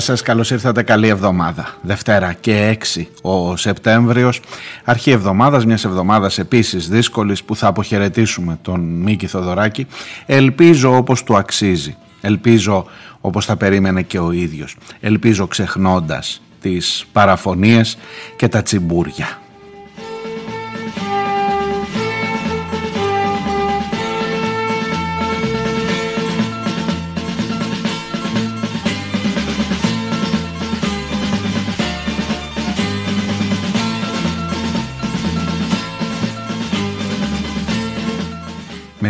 Γεια 0.00 0.08
σας, 0.08 0.22
καλώς 0.22 0.50
ήρθατε, 0.50 0.82
καλή 0.82 1.08
εβδομάδα. 1.08 1.74
Δευτέρα 1.82 2.32
και 2.32 2.68
6 2.68 3.08
ο 3.22 3.56
Σεπτέμβριος, 3.56 4.40
αρχή 4.84 5.10
εβδομάδας, 5.10 5.64
μιας 5.64 5.84
εβδομάδας 5.84 6.38
επίσης 6.38 6.88
δύσκολης 6.88 7.44
που 7.44 7.56
θα 7.56 7.66
αποχαιρετήσουμε 7.66 8.58
τον 8.62 8.80
Μίκη 8.80 9.26
Θοδωράκη. 9.26 9.86
Ελπίζω 10.26 10.96
όπως 10.96 11.22
του 11.22 11.36
αξίζει, 11.36 11.96
ελπίζω 12.20 12.86
όπως 13.20 13.44
θα 13.44 13.56
περίμενε 13.56 14.02
και 14.02 14.18
ο 14.18 14.30
ίδιος, 14.32 14.76
ελπίζω 15.00 15.46
ξεχνώντας 15.46 16.42
τις 16.60 17.06
παραφωνίες 17.12 17.98
και 18.36 18.48
τα 18.48 18.62
τσιμπούρια. 18.62 19.38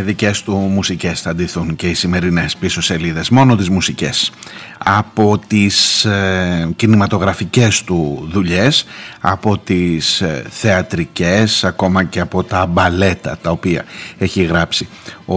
Με 0.00 0.06
δικές 0.06 0.42
του 0.42 0.52
μουσικές 0.52 1.20
θα 1.20 1.34
ντυθούν 1.34 1.76
και 1.76 1.88
οι 1.88 1.94
σημερινές 1.94 2.56
πίσω 2.56 2.80
σελίδες, 2.82 3.30
μόνο 3.30 3.56
τις 3.56 3.68
μουσικές. 3.68 4.32
Από 4.78 5.40
τις 5.46 6.04
ε, 6.04 6.68
κινηματογραφικές 6.76 7.82
του 7.82 8.28
δουλειές, 8.32 8.84
από 9.20 9.58
τις 9.58 10.20
ε, 10.20 10.44
θεατρικές, 10.50 11.64
ακόμα 11.64 12.04
και 12.04 12.20
από 12.20 12.44
τα 12.44 12.66
μπαλέτα 12.66 13.38
τα 13.42 13.50
οποία 13.50 13.84
έχει 14.18 14.42
γράψει 14.42 14.88
ο 15.26 15.36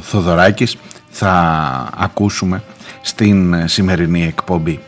Θοδωράκης, 0.00 0.76
θα 1.08 1.32
ακούσουμε 1.96 2.62
στην 3.00 3.54
ε, 3.54 3.68
σημερινή 3.68 4.24
εκπομπή. 4.24 4.80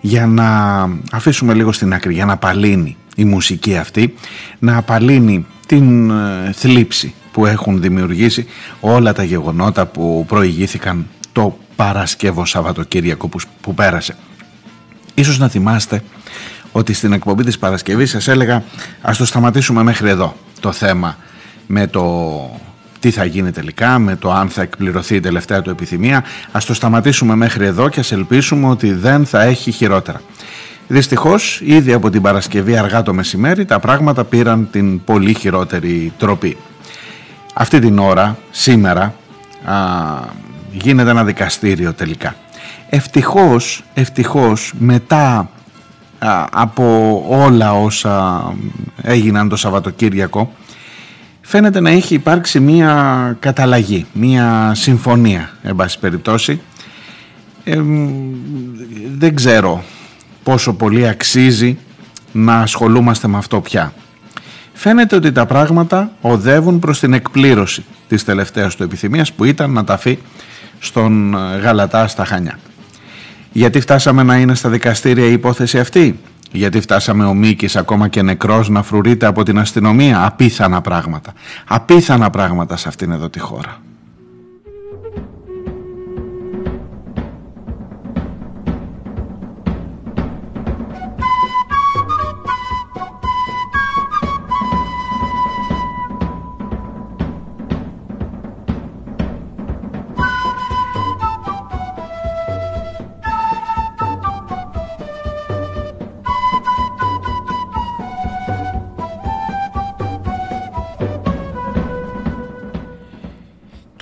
Για 0.00 0.26
να 0.26 0.48
αφήσουμε 1.12 1.54
λίγο 1.54 1.72
στην 1.72 1.92
άκρη, 1.92 2.14
για 2.14 2.24
να 2.24 2.32
απαλύνει 2.32 2.96
η 3.16 3.24
μουσική 3.24 3.76
αυτή, 3.76 4.14
να 4.58 4.76
απαλύνει 4.76 5.46
την 5.66 6.10
ε, 6.10 6.52
θλίψη 6.52 7.14
που 7.32 7.46
έχουν 7.46 7.80
δημιουργήσει 7.80 8.46
όλα 8.80 9.12
τα 9.12 9.22
γεγονότα 9.22 9.86
που 9.86 10.24
προηγήθηκαν 10.28 11.06
το 11.32 11.58
Παρασκεύο 11.76 12.44
Σαββατοκύριακο 12.44 13.28
που 13.60 13.74
πέρασε. 13.74 14.16
Ίσως 15.14 15.38
να 15.38 15.48
θυμάστε 15.48 16.02
ότι 16.72 16.92
στην 16.92 17.12
εκπομπή 17.12 17.44
της 17.44 17.58
Παρασκευής 17.58 18.10
σας 18.10 18.28
έλεγα 18.28 18.62
ας 19.02 19.16
το 19.16 19.24
σταματήσουμε 19.24 19.82
μέχρι 19.82 20.08
εδώ 20.08 20.36
το 20.60 20.72
θέμα 20.72 21.16
με 21.66 21.86
το 21.86 22.60
τι 23.00 23.10
θα 23.10 23.24
γίνει 23.24 23.50
τελικά, 23.50 23.98
με 23.98 24.16
το 24.16 24.32
αν 24.32 24.48
θα 24.48 24.62
εκπληρωθεί 24.62 25.14
η 25.14 25.20
τελευταία 25.20 25.62
του 25.62 25.70
επιθυμία. 25.70 26.24
Ας 26.52 26.64
το 26.64 26.74
σταματήσουμε 26.74 27.34
μέχρι 27.34 27.64
εδώ 27.64 27.88
και 27.88 28.00
ας 28.00 28.12
ελπίσουμε 28.12 28.68
ότι 28.68 28.92
δεν 28.92 29.26
θα 29.26 29.42
έχει 29.42 29.70
χειρότερα. 29.70 30.20
Δυστυχώς 30.88 31.60
ήδη 31.64 31.92
από 31.92 32.10
την 32.10 32.22
Παρασκευή 32.22 32.76
αργά 32.76 33.02
το 33.02 33.14
μεσημέρι 33.14 33.64
τα 33.64 33.78
πράγματα 33.78 34.24
πήραν 34.24 34.68
την 34.70 35.04
πολύ 35.04 35.34
χειρότερη 35.34 36.12
τροπή. 36.18 36.56
Αυτή 37.60 37.78
την 37.78 37.98
ώρα, 37.98 38.38
σήμερα, 38.50 39.14
α, 39.64 39.74
γίνεται 40.72 41.10
ένα 41.10 41.24
δικαστήριο 41.24 41.92
τελικά. 41.92 42.34
Ευτυχώς, 42.88 43.82
ευτυχώς 43.94 44.72
μετά 44.78 45.50
από 46.50 47.24
όλα 47.28 47.72
όσα 47.72 48.44
έγιναν 49.02 49.48
το 49.48 49.56
Σαββατοκύριακο 49.56 50.52
φαίνεται 51.40 51.80
να 51.80 51.90
έχει 51.90 52.14
υπάρξει 52.14 52.60
μία 52.60 53.36
καταλλαγή, 53.40 54.06
μία 54.12 54.72
συμφωνία 54.74 55.50
εν 55.62 55.76
πάση 55.76 55.98
περιπτώσει. 55.98 56.60
δεν 59.16 59.34
ξέρω 59.34 59.84
πόσο 60.42 60.72
πολύ 60.72 61.08
αξίζει 61.08 61.78
να 62.32 62.56
ασχολούμαστε 62.60 63.28
με 63.28 63.36
αυτό 63.36 63.60
πια. 63.60 63.92
Φαίνεται 64.82 65.16
ότι 65.16 65.32
τα 65.32 65.46
πράγματα 65.46 66.10
οδεύουν 66.20 66.78
προς 66.78 66.98
την 66.98 67.12
εκπλήρωση 67.12 67.84
της 68.08 68.24
τελευταίας 68.24 68.76
του 68.76 68.82
επιθυμίας 68.82 69.32
που 69.32 69.44
ήταν 69.44 69.70
να 69.70 69.84
ταφεί 69.84 70.18
στον 70.78 71.34
ε, 71.34 71.58
Γαλατά 71.58 72.06
στα 72.06 72.24
Χανιά. 72.24 72.58
Γιατί 73.52 73.80
φτάσαμε 73.80 74.22
να 74.22 74.36
είναι 74.36 74.54
στα 74.54 74.68
δικαστήρια 74.68 75.26
η 75.26 75.32
υπόθεση 75.32 75.78
αυτή; 75.78 76.20
Γιατί 76.52 76.80
φτάσαμε 76.80 77.24
ο 77.24 77.34
Μίκης 77.34 77.76
ακόμα 77.76 78.08
και 78.08 78.22
νεκρός 78.22 78.68
να 78.68 78.82
φρουρείται 78.82 79.26
από 79.26 79.42
την 79.42 79.58
αστυνομία; 79.58 80.24
Απίθανα 80.24 80.80
πράγματα. 80.80 81.32
Απίθανα 81.68 82.30
πράγματα 82.30 82.76
σε 82.76 82.88
αυτήν 82.88 83.12
εδώ 83.12 83.28
τη 83.28 83.38
χώρα. 83.38 83.80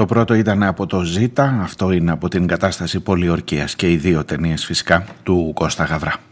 Πρώτο 0.08 0.34
ήταν 0.34 0.62
από 0.62 0.86
το 0.86 1.02
Ζήτα, 1.02 1.58
αυτό 1.62 1.90
είναι 1.90 2.10
από 2.10 2.28
την 2.28 2.46
κατάσταση 2.46 3.00
πολιορκίας 3.00 3.74
και 3.74 3.90
οι 3.90 3.96
δύο 3.96 4.24
ταινίες 4.24 4.64
φυσικά 4.64 5.04
του 5.22 5.50
Κώστα 5.54 5.84
Γαβρά. 5.84 6.27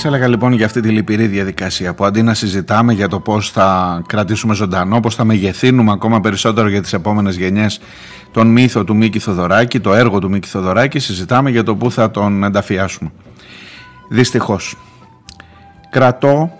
Σας 0.00 0.08
έλεγα 0.12 0.28
λοιπόν 0.28 0.52
για 0.52 0.66
αυτή 0.66 0.80
τη 0.80 0.88
λυπηρή 0.88 1.26
διαδικασία 1.26 1.94
που 1.94 2.04
αντί 2.04 2.22
να 2.22 2.34
συζητάμε 2.34 2.92
για 2.92 3.08
το 3.08 3.20
πώς 3.20 3.50
θα 3.50 4.02
κρατήσουμε 4.06 4.54
ζωντανό, 4.54 5.00
πώς 5.00 5.14
θα 5.14 5.24
μεγεθύνουμε 5.24 5.92
ακόμα 5.92 6.20
περισσότερο 6.20 6.68
για 6.68 6.82
τις 6.82 6.92
επόμενες 6.92 7.36
γενιές 7.36 7.80
τον 8.30 8.46
μύθο 8.46 8.84
του 8.84 8.96
Μίκη 8.96 9.18
Θοδωράκη, 9.18 9.80
το 9.80 9.94
έργο 9.94 10.18
του 10.18 10.30
Μίκη 10.30 10.48
Θοδωράκη, 10.48 10.98
συζητάμε 10.98 11.50
για 11.50 11.62
το 11.62 11.76
πού 11.76 11.90
θα 11.90 12.10
τον 12.10 12.44
ενταφιάσουμε. 12.44 13.10
Δυστυχώς. 14.08 14.76
Κρατώ 15.90 16.52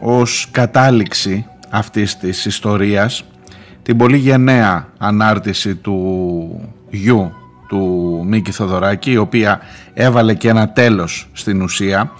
ως 0.00 0.48
κατάληξη 0.50 1.46
αυτής 1.70 2.16
της 2.16 2.44
ιστορίας 2.44 3.24
την 3.82 3.96
πολύ 3.96 4.16
γενναία 4.16 4.88
ανάρτηση 4.98 5.74
του 5.74 6.74
γιου 6.90 7.32
του 7.68 8.22
Μίκη 8.26 8.50
Θοδωράκη 8.50 9.10
η 9.10 9.16
οποία 9.16 9.60
έβαλε 9.94 10.34
και 10.34 10.48
ένα 10.48 10.68
τέλος 10.68 11.28
στην 11.32 11.62
ουσία 11.62 12.12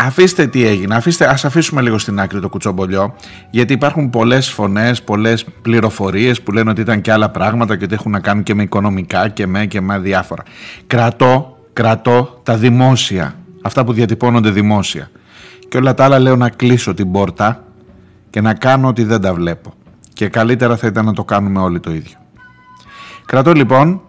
Αφήστε 0.00 0.46
τι 0.46 0.64
έγινε, 0.66 0.94
αφήστε, 0.94 1.28
ας 1.28 1.44
αφήσουμε 1.44 1.80
λίγο 1.80 1.98
στην 1.98 2.20
άκρη 2.20 2.40
το 2.40 2.48
κουτσομπολιό 2.48 3.14
γιατί 3.50 3.72
υπάρχουν 3.72 4.10
πολλές 4.10 4.50
φωνές, 4.50 5.02
πολλές 5.02 5.44
πληροφορίες 5.62 6.42
που 6.42 6.52
λένε 6.52 6.70
ότι 6.70 6.80
ήταν 6.80 7.00
και 7.00 7.12
άλλα 7.12 7.30
πράγματα 7.30 7.76
και 7.76 7.84
ότι 7.84 7.94
έχουν 7.94 8.12
να 8.12 8.20
κάνουν 8.20 8.42
και 8.42 8.54
με 8.54 8.62
οικονομικά 8.62 9.28
και 9.28 9.46
με 9.46 9.66
και 9.66 9.80
με 9.80 9.98
διάφορα. 9.98 10.42
Κρατώ, 10.86 11.58
κρατώ 11.72 12.40
τα 12.42 12.56
δημόσια, 12.56 13.34
αυτά 13.62 13.84
που 13.84 13.92
διατυπώνονται 13.92 14.50
δημόσια 14.50 15.10
και 15.68 15.76
όλα 15.76 15.94
τα 15.94 16.04
άλλα 16.04 16.18
λέω 16.18 16.36
να 16.36 16.48
κλείσω 16.48 16.94
την 16.94 17.12
πόρτα 17.12 17.64
και 18.30 18.40
να 18.40 18.54
κάνω 18.54 18.88
ότι 18.88 19.04
δεν 19.04 19.20
τα 19.20 19.34
βλέπω 19.34 19.74
και 20.12 20.28
καλύτερα 20.28 20.76
θα 20.76 20.86
ήταν 20.86 21.04
να 21.04 21.12
το 21.12 21.24
κάνουμε 21.24 21.60
όλοι 21.60 21.80
το 21.80 21.90
ίδιο. 21.90 22.16
Κρατώ 23.26 23.52
λοιπόν 23.52 24.00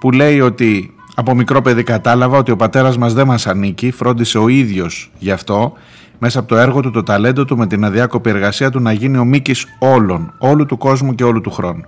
που 0.00 0.10
λέει 0.10 0.40
ότι 0.40 0.94
από 1.20 1.34
μικρό 1.34 1.62
παιδί 1.62 1.82
κατάλαβα 1.82 2.38
ότι 2.38 2.50
ο 2.50 2.56
πατέρας 2.56 2.98
μας 2.98 3.14
δεν 3.14 3.26
μας 3.26 3.46
ανήκει, 3.46 3.90
φρόντισε 3.90 4.38
ο 4.38 4.48
ίδιος 4.48 5.10
γι' 5.18 5.30
αυτό, 5.30 5.72
μέσα 6.18 6.38
από 6.38 6.48
το 6.48 6.56
έργο 6.56 6.80
του, 6.80 6.90
το 6.90 7.02
ταλέντο 7.02 7.44
του, 7.44 7.56
με 7.56 7.66
την 7.66 7.84
αδιάκοπη 7.84 8.30
εργασία 8.30 8.70
του 8.70 8.80
να 8.80 8.92
γίνει 8.92 9.18
ο 9.18 9.24
Μίκης 9.24 9.66
όλων, 9.78 10.34
όλου 10.38 10.66
του 10.66 10.76
κόσμου 10.78 11.14
και 11.14 11.24
όλου 11.24 11.40
του 11.40 11.50
χρόνου. 11.50 11.84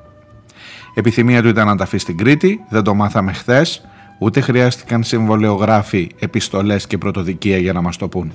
Επιθυμία 0.95 1.43
του 1.43 1.49
ήταν 1.49 1.67
να 1.67 1.77
τα 1.77 1.85
αφήσει 1.85 2.03
στην 2.03 2.17
Κρήτη, 2.17 2.61
δεν 2.69 2.83
το 2.83 2.95
μάθαμε 2.95 3.33
χθες, 3.33 3.83
ούτε 4.19 4.41
χρειάστηκαν 4.41 5.03
συμβολεογράφοι, 5.03 6.11
επιστολές 6.19 6.87
και 6.87 6.99
πρωτοδικεία 6.99 7.59
για 7.59 7.73
να 7.73 7.81
μας 7.81 7.97
το 7.97 8.09
πούν. 8.09 8.33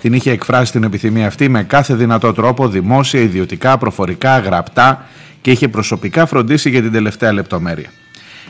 Την 0.00 0.12
είχε 0.12 0.30
εκφράσει 0.30 0.72
την 0.72 0.82
επιθυμία 0.82 1.26
αυτή 1.26 1.48
με 1.48 1.62
κάθε 1.62 1.94
δυνατό 1.94 2.32
τρόπο, 2.32 2.68
δημόσια, 2.68 3.20
ιδιωτικά, 3.20 3.78
προφορικά, 3.78 4.38
γραπτά 4.38 5.06
και 5.40 5.50
είχε 5.50 5.68
προσωπικά 5.68 6.26
φροντίσει 6.26 6.70
για 6.70 6.82
την 6.82 6.92
τελευταία 6.92 7.32
λεπτομέρεια. 7.32 7.90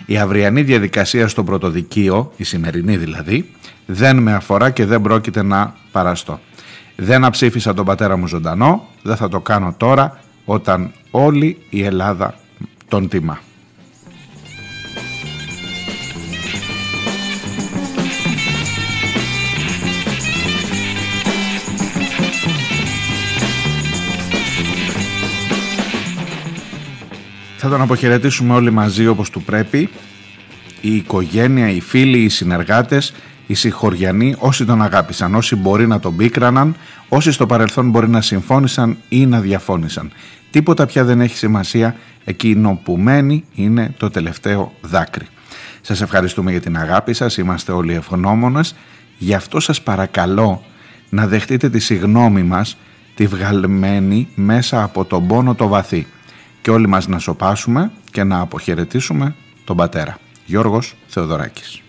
Η 0.07 0.19
αυριανή 0.19 0.63
διαδικασία 0.63 1.29
στο 1.29 1.45
πρωτοδικείο, 1.45 2.33
η 2.37 2.45
σημερινή 2.45 2.97
δηλαδή, 2.97 3.51
δεν 3.87 4.19
με 4.19 4.33
αφορά 4.35 4.71
και 4.71 4.85
δεν 4.85 5.01
πρόκειται 5.01 5.43
να 5.43 5.75
παραστώ. 5.93 6.41
Δεν 6.97 7.25
αψήφισα 7.25 7.75
τον 7.75 7.85
πατέρα 7.85 8.17
μου 8.17 8.27
ζωντανό, 8.27 8.89
δεν 9.03 9.17
θα 9.17 9.29
το 9.29 9.41
κάνω 9.41 9.75
τώρα 9.77 10.21
όταν 10.45 10.93
όλη 11.11 11.59
η 11.71 11.85
Ελλάδα 11.85 12.35
τον 12.89 13.09
τιμά. 13.09 13.39
Θα 27.65 27.71
τον 27.71 27.81
αποχαιρετήσουμε 27.81 28.55
όλοι 28.55 28.71
μαζί 28.71 29.07
όπως 29.07 29.31
του 29.31 29.43
πρέπει. 29.43 29.91
Η 30.81 30.97
οικογένεια, 30.97 31.71
οι 31.71 31.81
φίλοι, 31.81 32.19
οι 32.19 32.29
συνεργάτες, 32.29 33.15
οι 33.47 33.55
συγχωριανοί, 33.55 34.35
όσοι 34.39 34.65
τον 34.65 34.83
αγάπησαν, 34.83 35.35
όσοι 35.35 35.57
μπορεί 35.57 35.87
να 35.87 36.01
τον 36.01 36.17
πίκραναν, 36.17 36.77
όσοι 37.09 37.33
στο 37.33 37.47
παρελθόν 37.47 37.91
μπορεί 37.91 38.09
να 38.09 38.21
συμφώνησαν 38.21 38.97
ή 39.09 39.27
να 39.27 39.41
διαφώνησαν. 39.41 40.13
Τίποτα 40.51 40.87
πια 40.87 41.05
δεν 41.05 41.21
έχει 41.21 41.37
σημασία, 41.37 41.97
εκείνο 42.25 42.81
που 42.85 42.97
μένει 42.97 43.45
είναι 43.55 43.95
το 43.97 44.11
τελευταίο 44.11 44.73
δάκρυ. 44.81 45.27
Σας 45.81 46.01
ευχαριστούμε 46.01 46.51
για 46.51 46.61
την 46.61 46.77
αγάπη 46.77 47.13
σας, 47.13 47.37
είμαστε 47.37 47.73
όλοι 47.73 47.95
ευγνώμονες. 47.95 48.75
Γι' 49.19 49.35
αυτό 49.35 49.61
σας 49.61 49.83
παρακαλώ 49.83 50.63
να 51.09 51.27
δεχτείτε 51.27 51.71
τη 51.71 51.79
συγνώμη 51.79 52.43
μας, 52.43 52.77
τη 53.15 53.27
βγαλμένη 53.27 54.29
μέσα 54.35 54.83
από 54.83 55.05
τον 55.05 55.27
πόνο 55.27 55.55
το 55.55 55.69
βαθύ 55.69 56.07
και 56.63 56.71
όλοι 56.71 56.87
μας 56.87 57.07
να 57.07 57.19
σοπάσουμε 57.19 57.91
και 58.11 58.25
να 58.25 58.41
αποχαιρετήσουμε 58.41 59.35
τον 59.65 59.77
πατέρα. 59.77 60.19
Γιώργος 60.47 60.95
Θεοδωράκης. 61.07 61.82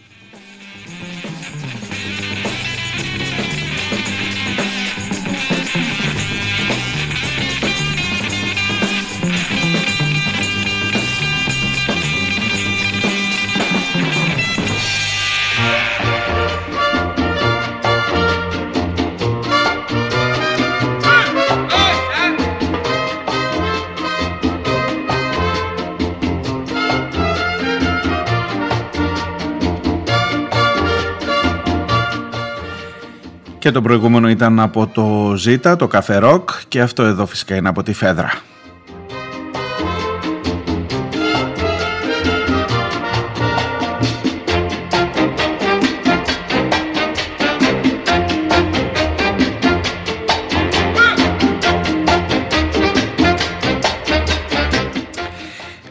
Και 33.64 33.72
το 33.72 33.82
προηγούμενο 33.82 34.30
ήταν 34.30 34.60
από 34.60 34.88
το 34.88 35.34
Ζήτα, 35.38 35.76
το 35.76 35.88
Καφέ 35.88 36.18
Ροκ 36.18 36.50
και 36.68 36.82
αυτό 36.82 37.04
εδώ 37.04 37.26
φυσικά 37.26 37.56
είναι 37.56 37.70
από 37.70 37.84
τη 37.84 37.94
Φέδρα. 37.94 38.32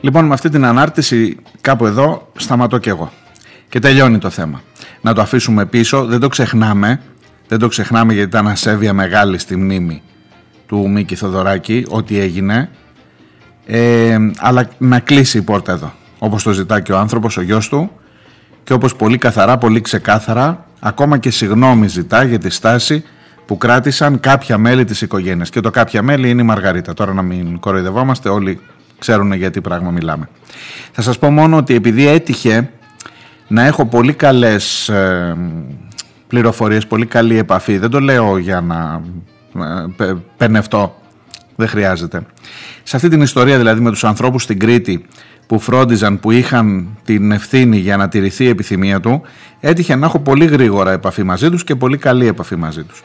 Λοιπόν 0.01 0.25
με 0.25 0.35
αυτή 0.35 0.49
την 0.49 0.65
ανάρτηση 0.65 1.37
κάπου 1.61 1.87
εδώ 1.87 2.29
σταματώ 2.37 2.79
κι 2.79 2.89
εγώ 2.89 3.13
και 3.69 3.79
τελειώνει 3.79 4.19
το 4.19 4.31
θέμα. 4.31 4.63
Να 5.01 5.15
το 5.15 5.21
αφήσουμε 5.21 5.67
πίσω, 5.67 6.05
δεν 6.05 6.21
το 6.21 6.29
ξεχνάμε 6.29 7.01
δεν 7.53 7.61
το 7.61 7.69
ξεχνάμε 7.69 8.13
γιατί 8.13 8.29
ήταν 8.29 8.49
ασέβεια 8.49 8.93
μεγάλη 8.93 9.39
στη 9.39 9.57
μνήμη 9.57 10.03
του 10.67 10.91
Μίκη 10.91 11.15
Θοδωράκη, 11.15 11.87
ό,τι 11.89 12.19
έγινε. 12.19 12.71
Ε, 13.67 14.19
αλλά 14.39 14.69
να 14.79 14.99
κλείσει 14.99 15.39
η 15.39 15.43
πόρτα 15.43 15.73
εδώ, 15.73 15.93
όπως 16.19 16.43
το 16.43 16.53
ζητά 16.53 16.81
και 16.81 16.93
ο 16.93 16.99
άνθρωπος, 16.99 17.37
ο 17.37 17.43
γιος 17.43 17.69
του, 17.69 17.91
και 18.65 18.73
όπως 18.73 18.97
πολύ 18.97 19.19
καθαρά, 19.19 19.59
πολύ 19.59 19.81
ξεκάθαρα, 19.81 20.67
ακόμα 20.81 21.19
και 21.19 21.31
συγνώμη 21.31 21.87
ζητά 21.87 22.25
για 22.25 22.39
τη 22.39 22.51
στάση 22.51 23.05
που 23.47 23.57
κράτησαν 23.57 24.21
κάποια 24.21 24.59
μέλη 24.59 24.85
της 24.85 25.01
οικογένειας. 25.01 25.51
Και 25.51 25.61
το 25.61 25.71
κάποια 25.71 26.03
μέλη 26.03 26.31
είναι 26.31 26.43
η 26.43 26.45
Μαργαρίτα. 26.45 26.95
Τώρα 26.95 27.13
να 27.13 27.23
μην 27.23 27.59
κοροϊδευόμαστε, 27.61 28.29
όλοι 28.29 28.61
ξέρουν 28.99 29.33
για 29.33 29.51
τι 29.51 29.61
πράγμα 29.61 29.91
μιλάμε. 29.91 30.29
Θα 30.93 31.03
σας 31.03 31.19
πω 31.19 31.31
μόνο 31.31 31.57
ότι 31.57 31.75
επειδή 31.75 32.07
έτυχε 32.07 32.71
να 33.49 33.67
έχω 33.67 33.87
πολύ 33.87 34.13
καλές 34.13 34.89
ε, 34.89 35.37
πληροφορίες, 36.33 36.87
πολύ 36.87 37.07
καλή 37.07 37.39
επαφή. 37.39 37.79
Δεν 37.79 37.91
το 37.91 38.01
λέω 38.01 38.39
για 38.39 38.61
να 38.61 39.03
ε, 40.05 40.13
πενευτώ. 40.37 40.97
Δεν 41.57 41.69
χρειάζεται. 41.69 42.23
Σε 42.83 42.97
αυτή 42.97 43.09
την 43.09 43.21
ιστορία 43.21 43.59
δηλαδή 43.59 43.81
με 43.81 43.91
τους 43.91 44.05
ανθρώπους 44.05 44.43
στην 44.43 44.59
Κρήτη 44.59 45.05
που 45.47 45.59
φρόντιζαν, 45.59 46.21
που 46.21 46.31
είχαν 46.31 46.89
την 47.05 47.33
ευθύνη 47.33 47.77
για 47.77 47.97
να 47.97 48.09
τηρηθεί 48.09 48.45
η 48.45 48.49
επιθυμία 48.49 49.01
του, 49.01 49.23
έτυχε 49.61 49.97
να 49.97 50.07
έχω 50.07 50.19
πολύ 50.19 50.45
γρήγορα 50.45 50.93
επαφή 50.93 51.23
μαζί 51.23 51.51
τους 51.51 51.65
και 51.65 51.75
πολύ 51.75 51.97
καλή 51.97 52.27
επαφή 52.27 52.57
μαζί 52.57 52.83
τους. 52.83 53.03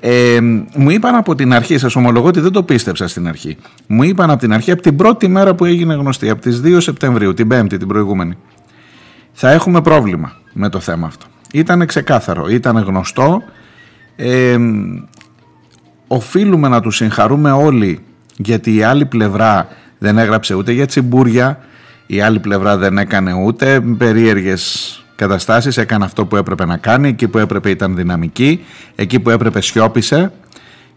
Ε, 0.00 0.38
μου 0.76 0.90
είπαν 0.90 1.14
από 1.14 1.34
την 1.34 1.52
αρχή, 1.52 1.78
σας 1.78 1.96
ομολογώ 1.96 2.26
ότι 2.26 2.40
δεν 2.40 2.52
το 2.52 2.62
πίστεψα 2.62 3.08
στην 3.08 3.28
αρχή. 3.28 3.56
Μου 3.86 4.02
είπαν 4.02 4.30
από 4.30 4.40
την 4.40 4.52
αρχή, 4.52 4.70
από 4.70 4.82
την 4.82 4.96
πρώτη 4.96 5.28
μέρα 5.28 5.54
που 5.54 5.64
έγινε 5.64 5.94
γνωστή, 5.94 6.30
από 6.30 6.40
τις 6.40 6.60
2 6.64 6.80
Σεπτεμβρίου, 6.80 7.34
την 7.34 7.48
Πέμπτη, 7.48 7.76
την 7.76 7.88
προηγούμενη. 7.88 8.36
Θα 9.32 9.50
έχουμε 9.50 9.80
πρόβλημα 9.80 10.32
με 10.52 10.68
το 10.68 10.80
θέμα 10.80 11.06
αυτό. 11.06 11.26
Ήταν 11.58 11.86
ξεκάθαρο, 11.86 12.48
ήταν 12.48 12.76
γνωστό. 12.78 13.42
Ε, 14.16 14.56
οφείλουμε 16.06 16.68
να 16.68 16.80
τους 16.80 16.96
συγχαρούμε 16.96 17.52
όλοι 17.52 18.00
γιατί 18.36 18.74
η 18.74 18.82
άλλη 18.82 19.06
πλευρά 19.06 19.68
δεν 19.98 20.18
έγραψε 20.18 20.54
ούτε 20.54 20.72
για 20.72 20.86
τσιμπούρια, 20.86 21.58
η 22.06 22.20
άλλη 22.20 22.38
πλευρά 22.38 22.76
δεν 22.76 22.98
έκανε 22.98 23.32
ούτε 23.32 23.80
περίεργες 23.98 25.04
καταστάσεις, 25.16 25.76
έκανε 25.76 26.04
αυτό 26.04 26.26
που 26.26 26.36
έπρεπε 26.36 26.64
να 26.64 26.76
κάνει, 26.76 27.08
εκεί 27.08 27.28
που 27.28 27.38
έπρεπε 27.38 27.70
ήταν 27.70 27.96
δυναμική, 27.96 28.64
εκεί 28.94 29.20
που 29.20 29.30
έπρεπε 29.30 29.60
σιώπησε 29.60 30.32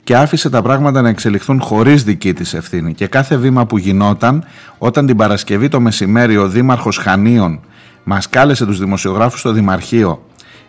και 0.03 0.15
άφησε 0.15 0.49
τα 0.49 0.61
πράγματα 0.61 1.01
να 1.01 1.09
εξελιχθούν 1.09 1.61
χωρίς 1.61 2.03
δική 2.03 2.33
της 2.33 2.53
ευθύνη. 2.53 2.93
Και 2.93 3.07
κάθε 3.07 3.37
βήμα 3.37 3.65
που 3.65 3.77
γινόταν, 3.77 4.45
όταν 4.77 5.05
την 5.05 5.15
Παρασκευή 5.15 5.67
το 5.67 5.79
μεσημέρι 5.79 6.37
ο 6.37 6.47
Δήμαρχος 6.47 6.97
Χανίων 6.97 7.59
μας 8.03 8.29
κάλεσε 8.29 8.65
τους 8.65 8.79
δημοσιογράφους 8.79 9.39
στο 9.39 9.51
Δημαρχείο 9.51 10.23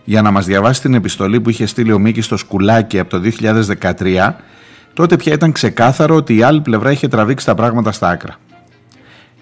για 0.04 0.22
να 0.22 0.30
μας 0.30 0.46
διαβάσει 0.46 0.80
την 0.80 0.94
επιστολή 0.94 1.40
που 1.40 1.50
είχε 1.50 1.66
στείλει 1.66 1.92
ο 1.92 1.98
Μίκης 1.98 2.24
στο 2.24 2.36
σκουλάκι 2.36 2.98
από 2.98 3.10
το 3.10 3.20
2013, 3.98 4.34
τότε 4.94 5.16
πια 5.16 5.32
ήταν 5.32 5.52
ξεκάθαρο 5.52 6.14
ότι 6.14 6.36
η 6.36 6.42
άλλη 6.42 6.60
πλευρά 6.60 6.90
είχε 6.90 7.08
τραβήξει 7.08 7.46
τα 7.46 7.54
πράγματα 7.54 7.92
στα 7.92 8.08
άκρα. 8.08 8.36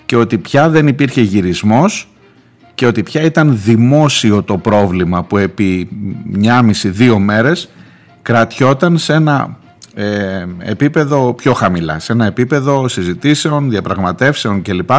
Και 0.07 0.17
ότι 0.17 0.39
πια 0.39 0.69
δεν 0.69 0.87
υπήρχε 0.87 1.21
γυρισμός 1.21 2.09
και 2.75 2.87
ότι 2.87 3.03
πια 3.03 3.23
ήταν 3.23 3.59
δημόσιο 3.63 4.43
το 4.43 4.59
πρόβλημα 4.59 5.25
που 5.25 5.37
επί 5.37 5.89
μια 6.25 6.63
μισή 6.63 6.89
δύο 6.89 7.19
μέρες 7.19 7.69
κρατιόταν 8.23 8.99
σε 8.99 9.13
ένα 9.13 9.59
ε, 10.01 10.47
επίπεδο 10.59 11.35
πιο 11.35 11.53
χαμηλά, 11.53 11.99
σε 11.99 12.13
ένα 12.13 12.27
επίπεδο 12.27 12.89
συζητήσεων, 12.89 13.71
διαπραγματεύσεων 13.71 14.63
κλπ. 14.63 14.91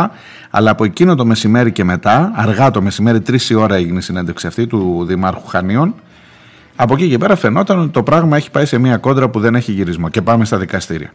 Αλλά 0.50 0.72
από 0.72 0.84
εκείνο 0.84 1.16
το 1.16 1.26
μεσημέρι 1.26 1.72
και 1.72 1.84
μετά, 1.84 2.32
αργά 2.36 2.72
το 2.72 2.82
μεσημέρι, 2.82 3.22
τρεις 3.22 3.50
η 3.50 3.54
ώρα 3.54 3.76
έγινε 3.76 3.98
η 3.98 4.02
συνέντευξη 4.02 4.48
αυτή 4.48 4.68
του 4.68 5.06
Δημάρχου 5.08 5.48
Χανίων. 5.48 5.96
Από 6.76 6.94
εκεί 6.94 7.10
και 7.10 7.18
πέρα 7.18 7.36
φαινόταν 7.36 7.80
ότι 7.80 7.90
το 7.90 8.04
πράγμα 8.04 8.38
έχει 8.38 8.52
πάει 8.52 8.66
σε 8.66 8.78
μια 8.78 8.98
κόντρα 8.98 9.30
που 9.30 9.40
δεν 9.40 9.56
έχει 9.56 9.72
γυρισμό. 9.72 10.10
Και 10.10 10.22
πάμε 10.22 10.46
στα 10.46 10.58
δικαστήρια. 10.58 11.14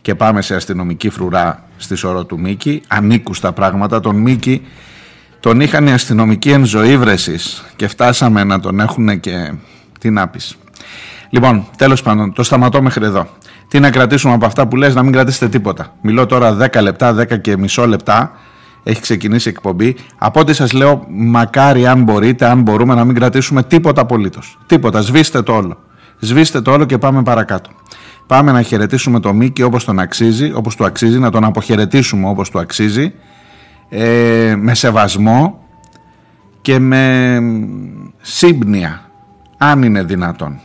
Και 0.00 0.14
πάμε 0.14 0.42
σε 0.42 0.54
αστυνομική 0.54 1.10
φρουρά 1.10 1.64
στη 1.76 1.94
σωρό 1.94 2.24
του 2.24 2.40
Μίκη. 2.40 2.82
Ανήκουστα 2.88 3.52
πράγματα. 3.52 4.00
Τον 4.00 4.16
Μίκη 4.16 4.66
τον 5.40 5.60
είχαν 5.60 5.86
οι 5.86 5.92
αστυνομικοί 5.92 6.50
εν 6.50 6.64
και 7.76 7.88
φτάσαμε 7.88 8.44
να 8.44 8.60
τον 8.60 8.80
έχουν 8.80 9.20
και. 9.20 9.52
Τι 10.00 10.10
να 10.10 10.28
πεις. 10.28 10.56
Λοιπόν, 11.30 11.66
τέλος 11.76 12.02
πάντων, 12.02 12.32
το 12.32 12.42
σταματώ 12.42 12.82
μέχρι 12.82 13.04
εδώ. 13.04 13.26
Τι 13.68 13.80
να 13.80 13.90
κρατήσουμε 13.90 14.34
από 14.34 14.46
αυτά 14.46 14.66
που 14.66 14.76
λες, 14.76 14.94
να 14.94 15.02
μην 15.02 15.12
κρατήσετε 15.12 15.48
τίποτα. 15.48 15.94
Μιλώ 16.00 16.26
τώρα 16.26 16.56
10 16.56 16.82
λεπτά, 16.82 17.14
10 17.14 17.40
και 17.40 17.56
μισό 17.56 17.86
λεπτά. 17.86 18.30
Έχει 18.82 19.00
ξεκινήσει 19.00 19.48
η 19.48 19.52
εκπομπή. 19.56 19.96
Από 20.18 20.40
ό,τι 20.40 20.52
σας 20.52 20.72
λέω, 20.72 21.06
μακάρι 21.08 21.86
αν 21.86 22.02
μπορείτε, 22.02 22.46
αν 22.46 22.62
μπορούμε 22.62 22.94
να 22.94 23.04
μην 23.04 23.14
κρατήσουμε 23.14 23.62
τίποτα 23.62 24.00
απολύτως. 24.00 24.58
Τίποτα. 24.66 25.00
Σβήστε 25.00 25.42
το 25.42 25.52
όλο. 25.52 25.76
Σβήστε 26.18 26.60
το 26.60 26.72
όλο 26.72 26.84
και 26.84 26.98
πάμε 26.98 27.22
παρακάτω. 27.22 27.70
Πάμε 28.26 28.52
να 28.52 28.62
χαιρετήσουμε 28.62 29.20
το 29.20 29.32
Μίκη 29.32 29.62
όπως 29.62 29.84
τον 29.84 29.98
αξίζει, 29.98 30.52
όπως 30.54 30.76
του 30.76 30.84
αξίζει, 30.84 31.18
να 31.18 31.30
τον 31.30 31.44
αποχαιρετήσουμε 31.44 32.28
όπως 32.28 32.50
του 32.50 32.58
αξίζει, 32.58 33.12
ε, 33.88 34.54
με 34.58 34.74
σεβασμό 34.74 35.58
και 36.60 36.78
με 36.78 37.38
σύμπνοια, 38.20 39.10
αν 39.58 39.82
είναι 39.82 40.02
δυνατόν. 40.02 40.60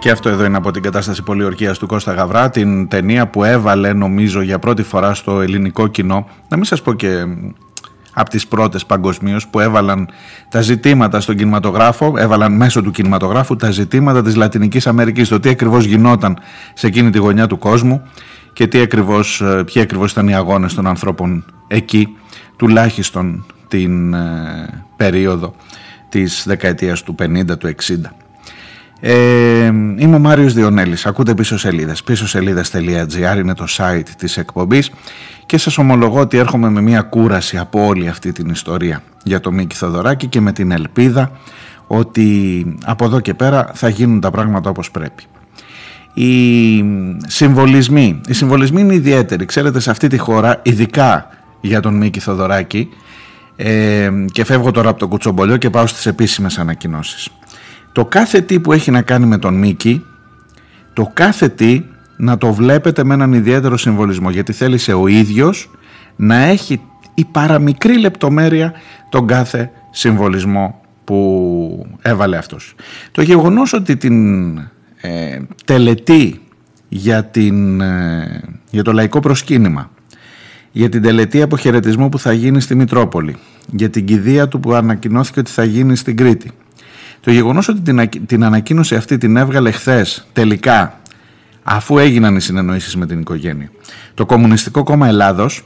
Και 0.00 0.10
αυτό 0.10 0.28
εδώ 0.28 0.44
είναι 0.44 0.56
από 0.56 0.70
την 0.70 0.82
κατάσταση 0.82 1.22
πολιορκίας 1.22 1.78
του 1.78 1.86
Κώστα 1.86 2.12
Γαβρά, 2.12 2.50
την 2.50 2.88
ταινία 2.88 3.28
που 3.28 3.44
έβαλε 3.44 3.92
νομίζω 3.92 4.42
για 4.42 4.58
πρώτη 4.58 4.82
φορά 4.82 5.14
στο 5.14 5.40
ελληνικό 5.40 5.86
κοινό. 5.86 6.26
Να 6.48 6.56
μην 6.56 6.64
σας 6.64 6.82
πω 6.82 6.92
και 6.92 7.24
από 8.12 8.30
τις 8.30 8.46
πρώτες 8.46 8.86
παγκοσμίως 8.86 9.48
που 9.48 9.60
έβαλαν 9.60 10.08
τα 10.48 10.60
ζητήματα 10.60 11.20
στον 11.20 11.36
κινηματογράφο, 11.36 12.14
έβαλαν 12.16 12.52
μέσω 12.52 12.82
του 12.82 12.90
κινηματογράφου 12.90 13.56
τα 13.56 13.70
ζητήματα 13.70 14.22
της 14.22 14.36
Λατινικής 14.36 14.86
Αμερικής, 14.86 15.28
το 15.28 15.40
τι 15.40 15.48
ακριβώς 15.48 15.84
γινόταν 15.84 16.38
σε 16.74 16.86
εκείνη 16.86 17.10
τη 17.10 17.18
γωνιά 17.18 17.46
του 17.46 17.58
κόσμου 17.58 18.02
και 18.52 18.66
τι 18.66 18.80
ακριβώς, 18.80 19.40
ε, 19.40 19.64
ποιοι 19.72 19.82
ακριβώς 19.82 20.12
ήταν 20.12 20.28
οι 20.28 20.34
αγώνες 20.34 20.74
των 20.74 20.86
ανθρώπων 20.86 21.44
εκεί, 21.66 22.16
τουλάχιστον 22.56 23.44
την 23.68 24.14
ε, 24.14 24.84
περίοδο 24.96 25.54
της 26.08 26.44
δεκαετίας 26.46 27.02
του 27.02 27.14
50, 27.18 27.58
του 27.58 27.66
60. 27.66 28.19
Ε, 29.00 29.64
είμαι 29.96 30.14
ο 30.14 30.18
Μάριος 30.18 30.54
Διονέλης, 30.54 31.06
ακούτε 31.06 31.34
πίσω 31.34 31.58
σελίδες, 31.58 32.02
πίσω 32.02 32.28
σελίδες.gr 32.28 33.38
είναι 33.38 33.54
το 33.54 33.64
site 33.68 34.08
της 34.18 34.36
εκπομπής 34.36 34.90
και 35.46 35.58
σας 35.58 35.78
ομολογώ 35.78 36.20
ότι 36.20 36.38
έρχομαι 36.38 36.70
με 36.70 36.80
μια 36.80 37.02
κούραση 37.02 37.58
από 37.58 37.86
όλη 37.86 38.08
αυτή 38.08 38.32
την 38.32 38.48
ιστορία 38.48 39.02
για 39.24 39.40
το 39.40 39.52
Μίκη 39.52 39.76
Θοδωράκη 39.76 40.26
και 40.26 40.40
με 40.40 40.52
την 40.52 40.70
ελπίδα 40.70 41.30
ότι 41.86 42.76
από 42.84 43.04
εδώ 43.04 43.20
και 43.20 43.34
πέρα 43.34 43.70
θα 43.74 43.88
γίνουν 43.88 44.20
τα 44.20 44.30
πράγματα 44.30 44.70
όπως 44.70 44.90
πρέπει. 44.90 45.22
Οι 46.14 46.84
συμβολισμοί, 47.26 48.20
οι 48.26 48.32
συμβολισμοί 48.32 48.80
είναι 48.80 48.94
ιδιαίτεροι, 48.94 49.44
ξέρετε 49.44 49.80
σε 49.80 49.90
αυτή 49.90 50.06
τη 50.06 50.18
χώρα, 50.18 50.60
ειδικά 50.62 51.28
για 51.60 51.80
τον 51.80 51.94
Μίκη 51.94 52.20
Θοδωράκη 52.20 52.88
ε, 53.56 54.10
και 54.32 54.44
φεύγω 54.44 54.70
τώρα 54.70 54.88
από 54.88 54.98
το 54.98 55.08
κουτσομπολιό 55.08 55.56
και 55.56 55.70
πάω 55.70 55.86
στις 55.86 56.06
επίσημες 56.06 56.58
ανακοινώσεις 56.58 57.28
το 57.92 58.04
κάθε 58.04 58.40
τι 58.40 58.60
που 58.60 58.72
έχει 58.72 58.90
να 58.90 59.02
κάνει 59.02 59.26
με 59.26 59.38
τον 59.38 59.54
Μίκη, 59.54 60.04
το 60.92 61.10
κάθε 61.14 61.48
τι 61.48 61.82
να 62.16 62.38
το 62.38 62.52
βλέπετε 62.52 63.04
με 63.04 63.14
έναν 63.14 63.32
ιδιαίτερο 63.32 63.76
συμβολισμό 63.76 64.30
γιατί 64.30 64.52
θέλησε 64.52 64.92
ο 64.92 65.06
ίδιος 65.06 65.70
να 66.16 66.36
έχει 66.36 66.80
η 67.14 67.24
παραμικρή 67.24 67.98
λεπτομέρεια 67.98 68.72
τον 69.08 69.26
κάθε 69.26 69.70
συμβολισμό 69.90 70.80
που 71.04 71.86
έβαλε 72.02 72.36
αυτός. 72.36 72.74
Το 73.12 73.22
γεγονός 73.22 73.72
ότι 73.72 73.96
την 73.96 74.56
ε, 75.00 75.40
τελετή 75.64 76.40
για, 76.88 77.24
την, 77.24 77.80
ε, 77.80 78.40
για 78.70 78.82
το 78.82 78.92
λαϊκό 78.92 79.20
προσκύνημα 79.20 79.90
για 80.72 80.88
την 80.88 81.02
τελετή 81.02 81.42
αποχαιρετισμού 81.42 82.08
που 82.08 82.18
θα 82.18 82.32
γίνει 82.32 82.60
στη 82.60 82.74
Μητρόπολη 82.74 83.36
για 83.72 83.90
την 83.90 84.04
κηδεία 84.04 84.48
του 84.48 84.60
που 84.60 84.72
ανακοινώθηκε 84.72 85.40
ότι 85.40 85.50
θα 85.50 85.64
γίνει 85.64 85.96
στην 85.96 86.16
Κρήτη 86.16 86.50
το 87.20 87.30
γεγονός 87.30 87.68
ότι 87.68 87.80
την, 87.80 88.08
την 88.26 88.44
ανακοίνωση 88.44 88.94
αυτή 88.94 89.18
την 89.18 89.36
έβγαλε 89.36 89.70
χθες 89.70 90.26
τελικά 90.32 91.00
αφού 91.62 91.98
έγιναν 91.98 92.36
οι 92.36 92.40
συνεννοήσεις 92.40 92.96
με 92.96 93.06
την 93.06 93.20
οικογένεια. 93.20 93.70
Το 94.14 94.26
Κομμουνιστικό 94.26 94.82
Κόμμα 94.82 95.06
Ελλάδος 95.06 95.64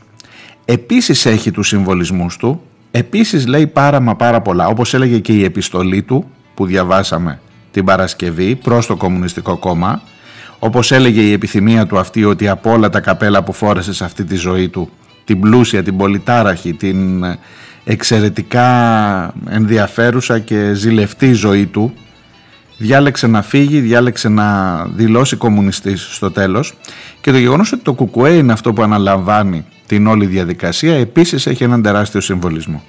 επίσης 0.64 1.26
έχει 1.26 1.50
τους 1.50 1.68
συμβολισμούς 1.68 2.36
του, 2.36 2.62
επίσης 2.90 3.46
λέει 3.46 3.66
πάρα 3.66 4.00
μα 4.00 4.16
πάρα 4.16 4.40
πολλά, 4.40 4.66
όπως 4.66 4.94
έλεγε 4.94 5.18
και 5.18 5.32
η 5.32 5.44
επιστολή 5.44 6.02
του 6.02 6.30
που 6.54 6.66
διαβάσαμε 6.66 7.40
την 7.70 7.84
Παρασκευή 7.84 8.54
προς 8.54 8.86
το 8.86 8.96
Κομμουνιστικό 8.96 9.56
Κόμμα, 9.56 10.02
όπως 10.58 10.92
έλεγε 10.92 11.20
η 11.20 11.32
επιθυμία 11.32 11.86
του 11.86 11.98
αυτή 11.98 12.24
ότι 12.24 12.48
από 12.48 12.72
όλα 12.72 12.88
τα 12.88 13.00
καπέλα 13.00 13.42
που 13.42 13.52
φόρεσε 13.52 13.92
σε 13.92 14.04
αυτή 14.04 14.24
τη 14.24 14.36
ζωή 14.36 14.68
του, 14.68 14.90
την 15.24 15.40
πλούσια, 15.40 15.82
την 15.82 15.96
πολυτάραχη, 15.96 16.74
την 16.74 17.24
εξαιρετικά 17.84 19.34
ενδιαφέρουσα 19.48 20.38
και 20.38 20.72
ζηλευτή 20.74 21.32
ζωή 21.32 21.66
του 21.66 21.94
διάλεξε 22.78 23.26
να 23.26 23.42
φύγει, 23.42 23.80
διάλεξε 23.80 24.28
να 24.28 24.84
δηλώσει 24.84 25.36
κομμουνιστής 25.36 26.08
στο 26.10 26.30
τέλος 26.30 26.74
και 27.20 27.30
το 27.30 27.38
γεγονός 27.38 27.72
ότι 27.72 27.82
το 27.82 27.94
ΚΚΕ 27.94 28.28
είναι 28.28 28.52
αυτό 28.52 28.72
που 28.72 28.82
αναλαμβάνει 28.82 29.64
την 29.86 30.06
όλη 30.06 30.26
διαδικασία 30.26 30.94
επίσης 30.94 31.46
έχει 31.46 31.64
έναν 31.64 31.82
τεράστιο 31.82 32.20
συμβολισμό. 32.20 32.82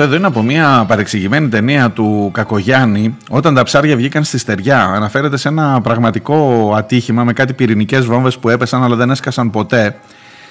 Αυτό 0.00 0.10
εδώ 0.10 0.18
είναι 0.18 0.26
από 0.26 0.42
μια 0.42 0.84
παρεξηγημένη 0.88 1.48
ταινία 1.48 1.90
του 1.90 2.30
Κακογιάννη 2.32 3.16
όταν 3.30 3.54
τα 3.54 3.62
ψάρια 3.62 3.96
βγήκαν 3.96 4.24
στη 4.24 4.38
στεριά. 4.38 4.84
Αναφέρεται 4.84 5.36
σε 5.36 5.48
ένα 5.48 5.80
πραγματικό 5.80 6.72
ατύχημα 6.76 7.24
με 7.24 7.32
κάτι 7.32 7.52
πυρηνικές 7.52 8.04
βόμβες 8.04 8.38
που 8.38 8.48
έπεσαν 8.48 8.82
αλλά 8.82 8.96
δεν 8.96 9.10
έσκασαν 9.10 9.50
ποτέ 9.50 9.96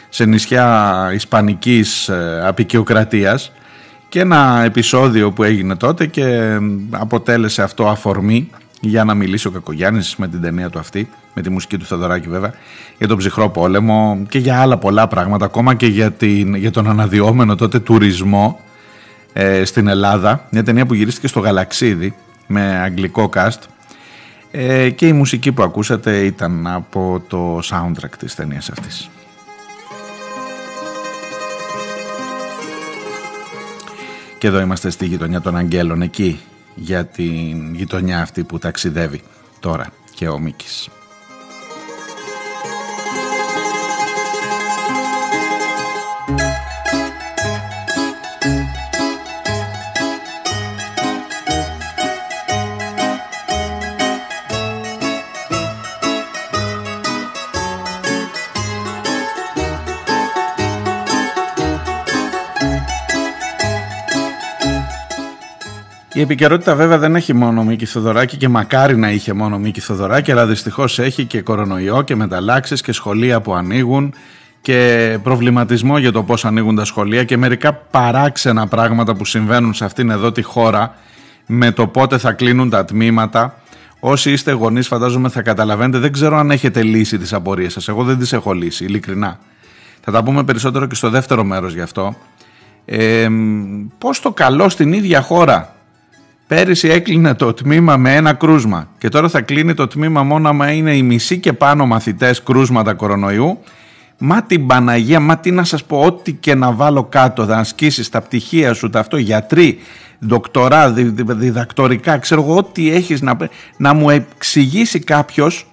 σε 0.10 0.26
νησιά 0.26 1.10
ισπανικής 1.14 2.10
ε, 2.10 2.42
απεικιοκρατίας 2.46 3.52
και 4.10 4.20
ένα 4.20 4.62
επεισόδιο 4.66 5.32
που 5.32 5.44
έγινε 5.44 5.76
τότε 5.76 6.06
και 6.06 6.58
αποτέλεσε 6.90 7.64
αυτό 7.64 7.88
αφορμή 7.88 8.50
για 8.82 9.04
να 9.04 9.14
μιλήσει 9.14 9.48
ο 9.48 9.52
Κακογιάννης 9.52 10.16
με 10.16 10.28
την 10.28 10.42
ταινία 10.42 10.70
του 10.70 10.80
αυτή, 10.80 11.10
με 11.34 11.42
τη 11.42 11.50
μουσική 11.50 11.78
του 11.78 11.86
Θεοδωράκη 11.86 12.30
βέβαια, 12.30 12.54
για 12.98 13.08
τον 13.08 13.18
ψυχρό 13.18 13.50
πόλεμο 13.50 14.22
και 14.30 14.40
για 14.40 14.62
άλλα 14.62 14.78
πολλά 14.78 15.08
πράγματα, 15.08 15.46
ακόμα 15.46 15.74
και 15.74 15.88
για, 15.88 16.12
την, 16.12 16.56
για 16.56 16.72
τον 16.72 16.90
αναδυόμενο 16.90 17.56
τότε 17.56 17.80
τουρισμό 17.80 18.60
ε, 19.40 19.66
στην 19.66 19.88
Ελλάδα. 19.88 20.48
Μια 20.50 20.64
ταινία 20.64 20.86
που 20.86 20.94
γυρίστηκε 20.94 21.28
στο 21.28 21.40
Γαλαξίδι 21.40 22.16
με 22.48 22.62
αγγλικό 22.62 23.30
cast 23.36 23.60
ε, 24.52 24.90
και 24.90 25.08
η 25.08 25.14
μουσική 25.14 25.52
που 25.52 25.64
ακούσατε 25.64 26.18
ήταν 26.18 26.68
από 26.68 27.24
το 27.28 27.60
soundtrack 27.64 28.16
της 28.20 28.36
ταινίας 28.36 28.70
αυτής. 28.70 29.10
Και 34.38 34.48
εδώ 34.48 34.60
είμαστε 34.60 34.90
στη 34.90 35.06
γειτονιά 35.06 35.42
των 35.42 35.58
Αγγέλων, 35.58 36.02
εκεί 36.02 36.40
για 36.76 37.06
την 37.06 37.76
γειτονιά 37.76 38.22
αυτή 38.22 38.44
που 38.44 38.60
ταξιδεύει 38.60 39.22
τώρα 39.60 39.88
και 40.14 40.28
ο 40.28 40.40
Μίκης. 40.40 40.90
Η 66.18 66.22
επικαιρότητα 66.22 66.76
βέβαια 66.76 66.98
δεν 66.98 67.16
έχει 67.16 67.34
μόνο 67.34 67.64
Μίκη 67.64 67.86
Θοδωράκη 67.86 68.38
και 68.38 68.48
μακάρι 68.48 68.98
να 68.98 69.12
είχε 69.12 69.34
μόνο 69.34 69.58
Μίκη 69.60 69.80
Θοδωράκη, 69.80 70.32
αλλά 70.32 70.46
δυστυχώς 70.46 71.00
έχει 71.00 71.26
και 71.26 71.42
κορονοϊό 71.42 72.02
και 72.02 72.16
μεταλλάξεις 72.16 72.82
και 72.82 72.92
σχολεία 72.92 73.42
που 73.42 73.54
ανοίγουν 73.54 74.14
και 74.62 75.20
προβληματισμό 75.24 75.98
για 75.98 76.12
το 76.12 76.24
πώς 76.24 76.46
ανοίγουν 76.46 76.76
τα 76.76 76.86
σχολεία 76.86 77.24
και 77.24 77.38
μερικά 77.38 77.74
παράξενα 77.74 78.68
πράγματα 78.68 79.16
που 79.16 79.26
συμβαίνουν 79.26 79.74
σε 79.74 79.86
αυτήν 79.86 80.10
εδώ 80.10 80.32
τη 80.32 80.42
χώρα 80.42 80.96
με 81.46 81.72
το 81.72 81.88
πότε 81.88 82.18
θα 82.18 82.32
κλείνουν 82.32 82.70
τα 82.70 82.86
τμήματα. 82.86 83.62
Όσοι 84.00 84.32
είστε 84.32 84.52
γονείς, 84.52 84.88
φαντάζομαι 84.88 85.30
θα 85.30 85.42
καταλαβαίνετε. 85.42 85.98
Δεν 85.98 86.12
ξέρω 86.12 86.38
αν 86.38 86.52
έχετε 86.52 86.84
λύσει 86.84 87.18
τις 87.18 87.34
απορίες 87.34 87.74
σας. 87.74 87.88
Εγώ 87.88 88.04
δεν 88.04 88.18
τις 88.18 88.34
έχω 88.34 88.54
λύσει, 88.54 88.84
ειλικρινά. 88.84 89.40
Θα 90.02 90.12
τα 90.12 90.24
πούμε 90.24 90.44
περισσότερο 90.44 90.86
και 90.86 90.96
στο 90.96 91.10
δεύτερο 91.10 91.44
μέρος 91.44 91.74
γι' 91.74 91.82
αυτό. 91.82 92.16
Ε, 92.86 93.28
Πώς 93.98 94.20
το 94.20 94.32
καλό 94.32 94.70
στην 94.70 94.94
ίδια 94.94 95.22
χώρα 95.22 95.76
Πέρυσι 96.48 96.88
έκλεινε 96.88 97.34
το 97.34 97.54
τμήμα 97.54 97.98
με 97.98 98.16
ένα 98.16 98.34
κρούσμα 98.34 98.88
και 98.98 99.10
τώρα 99.10 99.30
θα 99.30 99.42
κλείνει 99.42 99.74
το 99.74 99.88
τμήμα 99.88 100.24
μόνο 100.24 100.50
άμα 100.50 100.72
είναι 100.72 100.96
οι 100.96 101.04
μισοί 101.04 101.38
και 101.38 101.54
πάνω 101.54 101.86
μαθητές 101.86 102.44
κρούσματα 102.44 102.94
κορονοϊού. 102.94 103.60
Μα 104.18 104.44
την 104.44 104.68
Παναγία, 104.68 105.20
μα 105.20 105.38
τι 105.38 105.52
να 105.52 105.64
σας 105.64 105.84
πω, 105.84 106.02
ό,τι 106.02 106.34
και 106.34 106.56
να 106.56 106.72
βάλω 106.72 107.04
κάτω, 107.04 107.46
θα 107.46 107.58
ασκήσεις 107.58 108.10
τα 108.10 108.22
πτυχία 108.22 108.74
σου, 108.74 108.90
τα 108.90 109.00
αυτό, 109.00 109.18
γιατροί, 109.18 109.80
δοκτορά, 110.20 110.92
διδακτορικά, 110.92 112.18
ξέρω 112.18 112.42
εγώ, 112.42 112.56
ό,τι 112.56 112.92
έχεις 112.92 113.22
να, 113.22 113.38
να 113.78 113.94
μου 113.94 114.10
εξηγήσει 114.10 115.00
κάποιος 115.00 115.68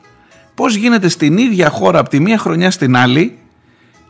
πώς 0.55 0.75
γίνεται 0.75 1.09
στην 1.09 1.39
ίδια 1.39 1.71
χώρα 1.71 1.99
από 1.99 2.09
τη 2.09 2.21
μία 2.21 2.39
χρονιά 2.39 2.71
στην 2.71 2.97
άλλη 2.97 3.39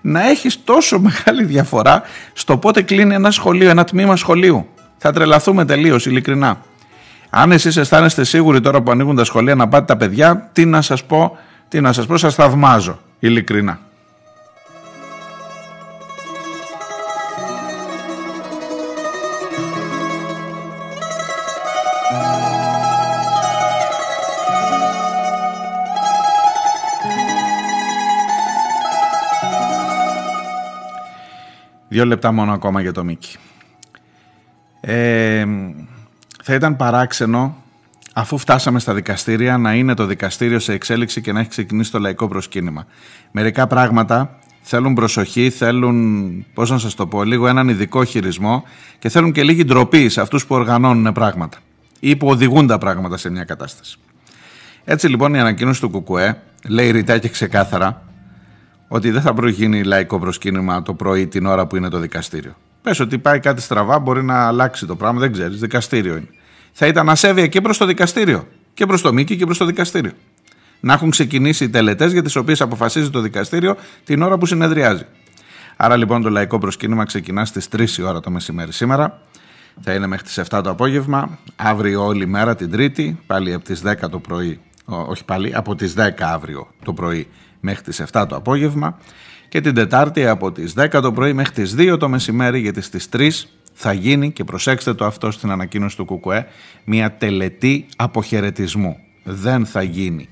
να 0.01 0.29
έχεις 0.29 0.65
τόσο 0.65 1.01
μεγάλη 1.01 1.45
διαφορά 1.45 2.03
στο 2.33 2.57
πότε 2.57 2.83
κλείνει 2.83 3.15
ένα 3.15 3.31
σχολείο, 3.31 3.71
ένα 3.71 3.85
τμήμα 3.85 4.17
σχολείου. 4.17 4.69
Θα 5.07 5.13
τρελαθούμε 5.13 5.65
τελείως, 5.65 6.07
ειλικρινά. 6.07 6.61
Αν 7.31 7.53
εσείς 7.53 7.77
αισθάνεστε 7.77 8.25
σίγουροι 8.25 8.61
τώρα 8.61 8.83
που 8.83 8.91
ανοίγουν 8.91 9.17
τα 9.17 9.25
σχολεία 9.25 9.55
να 9.55 9.69
πάτε 9.69 9.85
τα 9.85 9.97
παιδιά, 9.97 10.51
τι 10.53 10.65
να 10.65 10.83
σας 10.83 11.05
πω, 11.05 11.37
τι 11.69 11.81
να 11.81 11.93
σας 11.93 12.07
πω, 12.07 12.17
σας 12.17 12.35
θαυμάζω, 12.35 12.99
ειλικρινά. 13.19 13.79
Δύο 31.89 32.05
λεπτά 32.05 32.33
μόνο 32.33 32.53
ακόμα 32.53 32.81
για 32.81 32.93
το 32.93 33.05
Μίκη. 33.05 33.37
Ε, 34.87 35.47
θα 36.43 36.55
ήταν 36.55 36.77
παράξενο 36.77 37.57
αφού 38.13 38.39
φτάσαμε 38.39 38.79
στα 38.79 38.95
δικαστήρια 38.95 39.59
να 39.59 39.75
είναι 39.75 39.95
το 39.95 40.07
δικαστήριο 40.07 40.59
σε 40.59 40.73
εξέλιξη 40.73 41.21
και 41.21 41.33
να 41.33 41.41
έχει 41.41 41.49
ξεκινήσει 41.49 41.91
το 41.91 41.99
λαϊκό 41.99 42.29
προσκύνημα. 42.29 42.87
Μερικά 43.31 43.67
πράγματα 43.67 44.39
θέλουν 44.63 44.95
προσοχή, 44.95 45.51
θέλουν, 45.51 46.47
πώς 46.55 46.71
να 46.71 46.79
σας 46.79 46.95
το 46.95 47.07
πω, 47.07 47.25
λίγο 47.25 47.47
έναν 47.47 47.69
ειδικό 47.69 48.05
χειρισμό 48.05 48.65
και 48.99 49.09
θέλουν 49.09 49.33
και 49.33 49.43
λίγη 49.43 49.65
ντροπή 49.65 50.09
σε 50.09 50.21
αυτούς 50.21 50.47
που 50.47 50.55
οργανώνουν 50.55 51.13
πράγματα 51.13 51.59
ή 52.01 52.17
που 52.17 52.29
οδηγούν 52.29 52.67
τα 52.67 52.79
πράγματα 52.79 53.17
σε 53.17 53.31
μια 53.31 53.45
κατάσταση. 53.45 53.99
Έτσι 54.85 55.09
λοιπόν 55.09 55.35
η 55.35 55.41
ανακοίνωση 55.41 55.81
του 55.81 55.91
ΚΚΕ 55.91 56.37
λέει 56.69 56.91
ρητά 56.91 57.19
και 57.19 57.29
ξεκάθαρα 57.29 58.03
ότι 58.89 59.11
δεν 59.11 59.23
θα 59.23 59.35
προγίνει 59.35 59.83
λαϊκό 59.85 60.19
προσκύνημα 60.19 60.83
το 60.83 60.95
πρωί 60.95 61.27
την 61.27 61.47
ώρα 61.47 61.67
που 61.67 61.77
είναι 61.77 61.89
το 61.89 61.99
δικαστήριο. 61.99 62.57
Πες 62.85 63.01
ότι 63.01 63.19
πάει 63.19 63.41
κάτι 63.41 63.61
στραβά, 63.61 63.99
μπορεί 63.99 64.23
να 64.23 64.47
αλλάξει 64.47 64.87
το 64.87 64.97
πράγμα, 64.97 65.21
δεν 65.21 65.33
ξέρεις. 65.33 65.61
Δικαστήριο 65.61 66.17
είναι. 66.17 66.29
Θα 66.73 66.87
ήταν 66.87 67.09
ασέβεια 67.09 67.47
και 67.47 67.61
προς 67.61 67.79
το 67.79 67.87
δικαστήριο. 67.87 68.49
Και 68.75 68.87
προς 68.87 69.03
το 69.03 69.13
Μίκη 69.13 69.37
και 69.37 69.45
προς 69.45 69.59
το 69.59 69.65
δικαστήριο. 69.65 70.13
Να 70.81 70.93
έχουν 70.93 71.11
ξεκινήσει 71.11 71.65
οι 71.65 71.69
τελετές 71.69 72.13
για 72.13 72.23
τις 72.23 72.37
οποίες 72.37 72.61
αποφασίζει 72.61 73.11
το 73.11 73.21
δικαστήριο 73.21 73.77
την 74.05 74.23
ώρα 74.23 74.39
που 74.39 74.47
συνεδριάζει. 74.47 75.07
Άρα 75.77 75.97
λοιπόν 75.97 76.23
το 76.23 76.31
λαϊκό 76.31 76.59
προσκύνημα 76.59 77.05
ξεκινά 77.05 77.45
στις 77.45 77.69
3 77.77 77.89
η 77.99 78.03
ώρα 78.03 78.21
το 78.21 78.31
μεσημέρι 78.31 78.73
σήμερα. 78.73 79.21
Θα 79.81 79.93
είναι 79.93 80.07
μέχρι 80.07 80.25
τις 80.25 80.41
7 80.51 80.61
το 80.63 80.71
απόγευμα. 80.71 81.39
Αύριο 81.57 82.05
όλη 82.05 82.27
μέρα 82.27 82.55
την 82.57 82.71
Τρίτη, 82.71 83.21
πάλι 83.27 83.53
από 83.53 83.65
τις 83.65 83.83
10 83.85 84.11
το 84.11 84.19
πρωί. 84.19 84.61
Όχι 84.85 85.25
πάλι, 85.25 85.55
από 85.55 85.75
τις 85.75 85.95
10 85.95 86.11
αύριο 86.19 86.69
το 86.85 86.93
πρωί 86.93 87.29
μέχρι 87.61 87.83
τις 87.83 88.01
7 88.13 88.27
το 88.29 88.37
απόγευμα 88.37 88.99
και 89.55 89.61
την 89.61 89.75
Τετάρτη 89.75 90.27
από 90.27 90.53
τις 90.53 90.75
10 90.77 90.89
το 91.03 91.13
πρωί 91.13 91.33
μέχρι 91.33 91.53
τις 91.53 91.75
2 91.79 91.97
το 91.99 92.09
μεσημέρι 92.09 92.61
γιατί 92.61 92.81
στις 92.81 93.09
3 93.13 93.31
θα 93.73 93.93
γίνει 93.93 94.33
και 94.33 94.45
προσέξτε 94.45 94.95
το 94.95 95.05
αυτό 95.05 95.31
στην 95.31 95.51
ανακοίνωση 95.51 95.97
του 95.97 96.05
ΚΚΕ 96.05 96.47
μια 96.85 97.13
τελετή 97.13 97.87
αποχαιρετισμού. 97.97 98.97
Δεν 99.25 99.67
θα 99.67 99.83
γίνει 99.83 100.29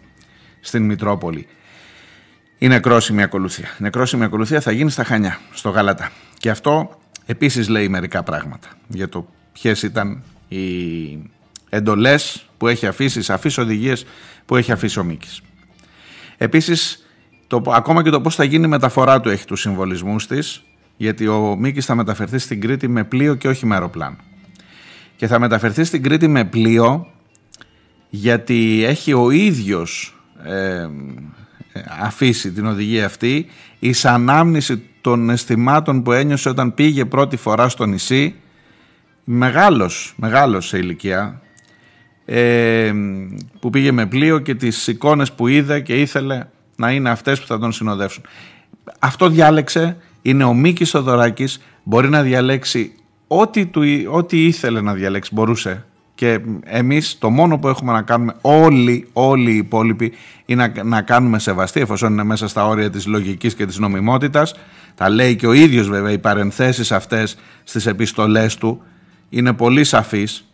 στην 0.60 0.84
Μητρόπολη. 0.84 1.46
Η 2.58 2.68
νεκρόσιμη 2.68 3.22
ακολουθία. 3.22 3.68
Η 3.78 3.82
νεκρόσιμη 3.82 4.24
ακολουθία 4.24 4.60
θα 4.60 4.72
γίνει 4.72 4.90
στα 4.90 5.04
Χανιά, 5.04 5.38
στο 5.52 5.70
Γαλατά. 5.70 6.10
Και 6.38 6.50
αυτό 6.50 6.98
επίσης 7.26 7.68
λέει 7.68 7.88
μερικά 7.88 8.22
πράγματα 8.22 8.68
για 8.88 9.08
το 9.08 9.28
ποιες 9.52 9.82
ήταν 9.82 10.22
οι 10.48 10.62
εντολές 11.68 12.46
που 12.56 12.68
έχει 12.68 12.86
αφήσει, 12.86 13.18
οι 13.18 13.22
σαφείς 13.22 13.58
οδηγίες 13.58 14.04
που 14.46 14.56
έχει 14.56 14.72
αφήσει 14.72 14.98
ο 14.98 15.04
Μίκης. 15.04 15.40
Επίσης 16.36 17.01
το, 17.52 17.72
ακόμα 17.72 18.02
και 18.02 18.10
το 18.10 18.20
πώς 18.20 18.34
θα 18.34 18.44
γίνει 18.44 18.64
η 18.64 18.68
μεταφορά 18.68 19.20
του 19.20 19.28
έχει 19.28 19.44
τους 19.44 19.60
συμβολισμούς 19.60 20.26
της, 20.26 20.62
γιατί 20.96 21.26
ο 21.26 21.56
Μίκης 21.58 21.84
θα 21.84 21.94
μεταφερθεί 21.94 22.38
στην 22.38 22.60
Κρήτη 22.60 22.88
με 22.88 23.04
πλοίο 23.04 23.34
και 23.34 23.48
όχι 23.48 23.66
με 23.66 23.74
αεροπλάνο. 23.74 24.16
Και 25.16 25.26
θα 25.26 25.38
μεταφερθεί 25.38 25.84
στην 25.84 26.02
Κρήτη 26.02 26.28
με 26.28 26.44
πλοίο 26.44 27.06
γιατί 28.08 28.84
έχει 28.84 29.12
ο 29.12 29.30
ίδιος 29.30 30.18
ε, 30.44 30.88
αφήσει 32.00 32.52
την 32.52 32.66
οδηγία 32.66 33.06
αυτή 33.06 33.46
η 33.78 33.94
ανάμνηση 34.02 34.82
των 35.00 35.30
αισθημάτων 35.30 36.02
που 36.02 36.12
ένιωσε 36.12 36.48
όταν 36.48 36.74
πήγε 36.74 37.04
πρώτη 37.04 37.36
φορά 37.36 37.68
στο 37.68 37.86
νησί 37.86 38.34
μεγάλος, 39.24 40.14
μεγάλος 40.16 40.66
σε 40.66 40.78
ηλικία 40.78 41.40
ε, 42.24 42.92
που 43.60 43.70
πήγε 43.70 43.92
με 43.92 44.06
πλοίο 44.06 44.38
και 44.38 44.54
τις 44.54 44.86
εικόνες 44.86 45.32
που 45.32 45.48
είδε 45.48 45.80
και 45.80 46.00
ήθελε 46.00 46.46
να 46.76 46.90
είναι 46.90 47.10
αυτές 47.10 47.40
που 47.40 47.46
θα 47.46 47.58
τον 47.58 47.72
συνοδεύσουν. 47.72 48.24
Αυτό 48.98 49.28
διάλεξε, 49.28 49.96
είναι 50.22 50.44
ο 50.44 50.54
Μίκης 50.54 50.90
Θοδωράκης, 50.90 51.60
μπορεί 51.82 52.08
να 52.08 52.22
διαλέξει 52.22 52.92
ό,τι, 53.26 53.66
του, 53.66 53.82
ό,τι 54.10 54.46
ήθελε 54.46 54.80
να 54.80 54.94
διαλέξει, 54.94 55.30
μπορούσε. 55.34 55.84
Και 56.14 56.40
εμείς 56.64 57.18
το 57.18 57.30
μόνο 57.30 57.58
που 57.58 57.68
έχουμε 57.68 57.92
να 57.92 58.02
κάνουμε 58.02 58.34
όλοι, 58.40 59.08
όλοι 59.12 59.52
οι 59.52 59.56
υπόλοιποι 59.56 60.12
είναι 60.44 60.72
να, 60.74 60.84
να 60.84 61.02
κάνουμε 61.02 61.38
σεβαστή 61.38 61.80
εφόσον 61.80 62.12
είναι 62.12 62.24
μέσα 62.24 62.48
στα 62.48 62.66
όρια 62.66 62.90
της 62.90 63.06
λογικής 63.06 63.54
και 63.54 63.66
της 63.66 63.78
νομιμότητας. 63.78 64.54
Τα 64.94 65.08
λέει 65.08 65.36
και 65.36 65.46
ο 65.46 65.52
ίδιος 65.52 65.88
βέβαια 65.88 66.12
οι 66.12 66.18
παρενθέσεις 66.18 66.92
αυτές 66.92 67.36
στις 67.64 67.86
επιστολές 67.86 68.56
του 68.56 68.82
είναι 69.28 69.52
πολύ 69.52 69.84
σαφείς. 69.84 70.46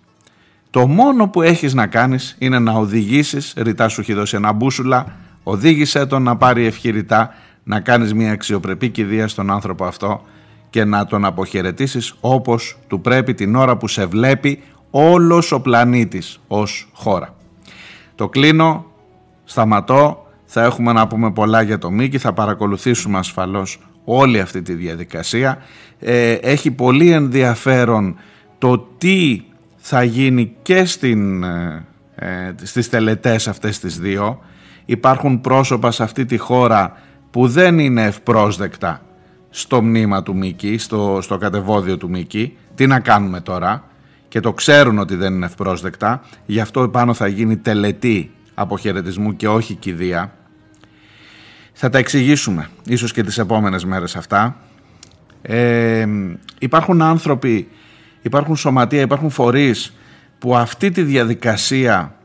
Το 0.71 0.87
μόνο 0.87 1.29
που 1.29 1.43
έχεις 1.43 1.75
να 1.75 1.87
κάνεις 1.87 2.37
είναι 2.39 2.59
να 2.59 2.73
οδηγήσεις, 2.73 3.55
ρητά 3.57 3.89
σου 3.89 4.01
έχει 4.01 4.13
δώσει 4.13 4.37
ένα 4.37 4.53
μπούσουλα, 4.53 5.17
Οδήγησε 5.51 6.07
τον 6.07 6.23
να 6.23 6.37
πάρει 6.37 6.65
ευχηρητά, 6.65 7.35
να 7.65 7.81
κάνεις 7.81 8.15
μια 8.15 8.33
αξιοπρεπή 8.33 8.89
κηδεία 8.89 9.29
στον 9.29 9.51
άνθρωπο 9.51 9.85
αυτό 9.85 10.23
και 10.71 10.85
να 10.85 11.07
τον 11.07 11.25
αποχαιρετήσεις 11.25 12.15
όπως 12.21 12.79
του 12.87 13.01
πρέπει 13.01 13.35
την 13.35 13.55
ώρα 13.55 13.77
που 13.77 13.89
σε 13.89 14.07
βλέπει 14.07 14.63
όλος 14.91 15.53
ο 15.53 15.61
πλανήτης 15.61 16.41
ως 16.49 16.89
χώρα. 16.93 17.35
Το 18.15 18.29
κλείνω, 18.29 18.85
σταματώ, 19.45 20.27
θα 20.45 20.63
έχουμε 20.63 20.93
να 20.93 21.07
πούμε 21.07 21.33
πολλά 21.33 21.63
για 21.63 21.79
το 21.79 21.91
Μίκη, 21.91 22.19
θα 22.19 22.33
παρακολουθήσουμε 22.33 23.19
ασφαλώς 23.19 23.81
όλη 24.05 24.41
αυτή 24.41 24.63
τη 24.63 24.75
διαδικασία. 24.75 25.59
Ε, 25.99 26.33
έχει 26.33 26.71
πολύ 26.71 27.11
ενδιαφέρον 27.11 28.17
το 28.59 28.79
τι 28.99 29.43
θα 29.77 30.03
γίνει 30.03 30.55
και 30.63 30.85
στην, 30.85 31.43
ε, 31.43 31.85
ε 32.15 32.55
στις 32.63 32.89
τελετές 32.89 33.49
αυτές 33.49 33.79
τις 33.79 33.99
δύο 33.99 34.41
υπάρχουν 34.89 35.41
πρόσωπα 35.41 35.91
σε 35.91 36.03
αυτή 36.03 36.25
τη 36.25 36.37
χώρα 36.37 36.93
που 37.31 37.49
δεν 37.49 37.79
είναι 37.79 38.05
ευπρόσδεκτα 38.05 39.01
στο 39.51 39.83
μνήμα 39.83 40.23
του 40.23 40.37
Μίκη, 40.37 40.79
στο, 40.79 41.19
στο 41.23 41.39
κατεβόδιο 41.39 41.97
του 41.97 42.09
Μίκη. 42.09 42.57
Τι 42.75 42.87
να 42.87 43.01
κάνουμε 43.01 43.41
τώρα; 43.41 43.85
Και 44.29 44.41
το 44.41 44.53
ξέρουν 44.53 44.99
ότι 44.99 45.15
δεν 45.15 45.35
είναι 45.35 45.47
ευπρόσδεκτα. 45.47 46.23
Γι' 46.47 46.61
αυτό 46.61 46.89
πάνω 46.89 47.15
θα 47.15 47.27
γίνει 47.27 47.57
τελετή 47.57 48.31
αποχαιρετισμού 48.55 49.37
και 49.37 49.49
όχι 49.49 49.75
κηδεία. 49.75 50.33
Θα 51.73 51.89
τα 51.89 51.99
εξηγήσουμε 51.99 52.69
ίσως 52.85 53.13
και 53.13 53.23
τις 53.23 53.39
επόμενες 53.39 53.85
μέρες 53.85 54.17
αυτά. 54.17 54.57
Ε, 55.43 56.07
υπάρχουν 56.59 57.03
άνθρωποι, 57.03 57.69
υπάρχουν 58.23 58.57
σωματεία, 58.57 59.01
υπάρχουν 59.01 59.31
φορείς 59.31 59.97
που 60.39 60.57
αυτή 60.57 60.91
τη 60.91 61.03
διαδικασία 61.03 62.18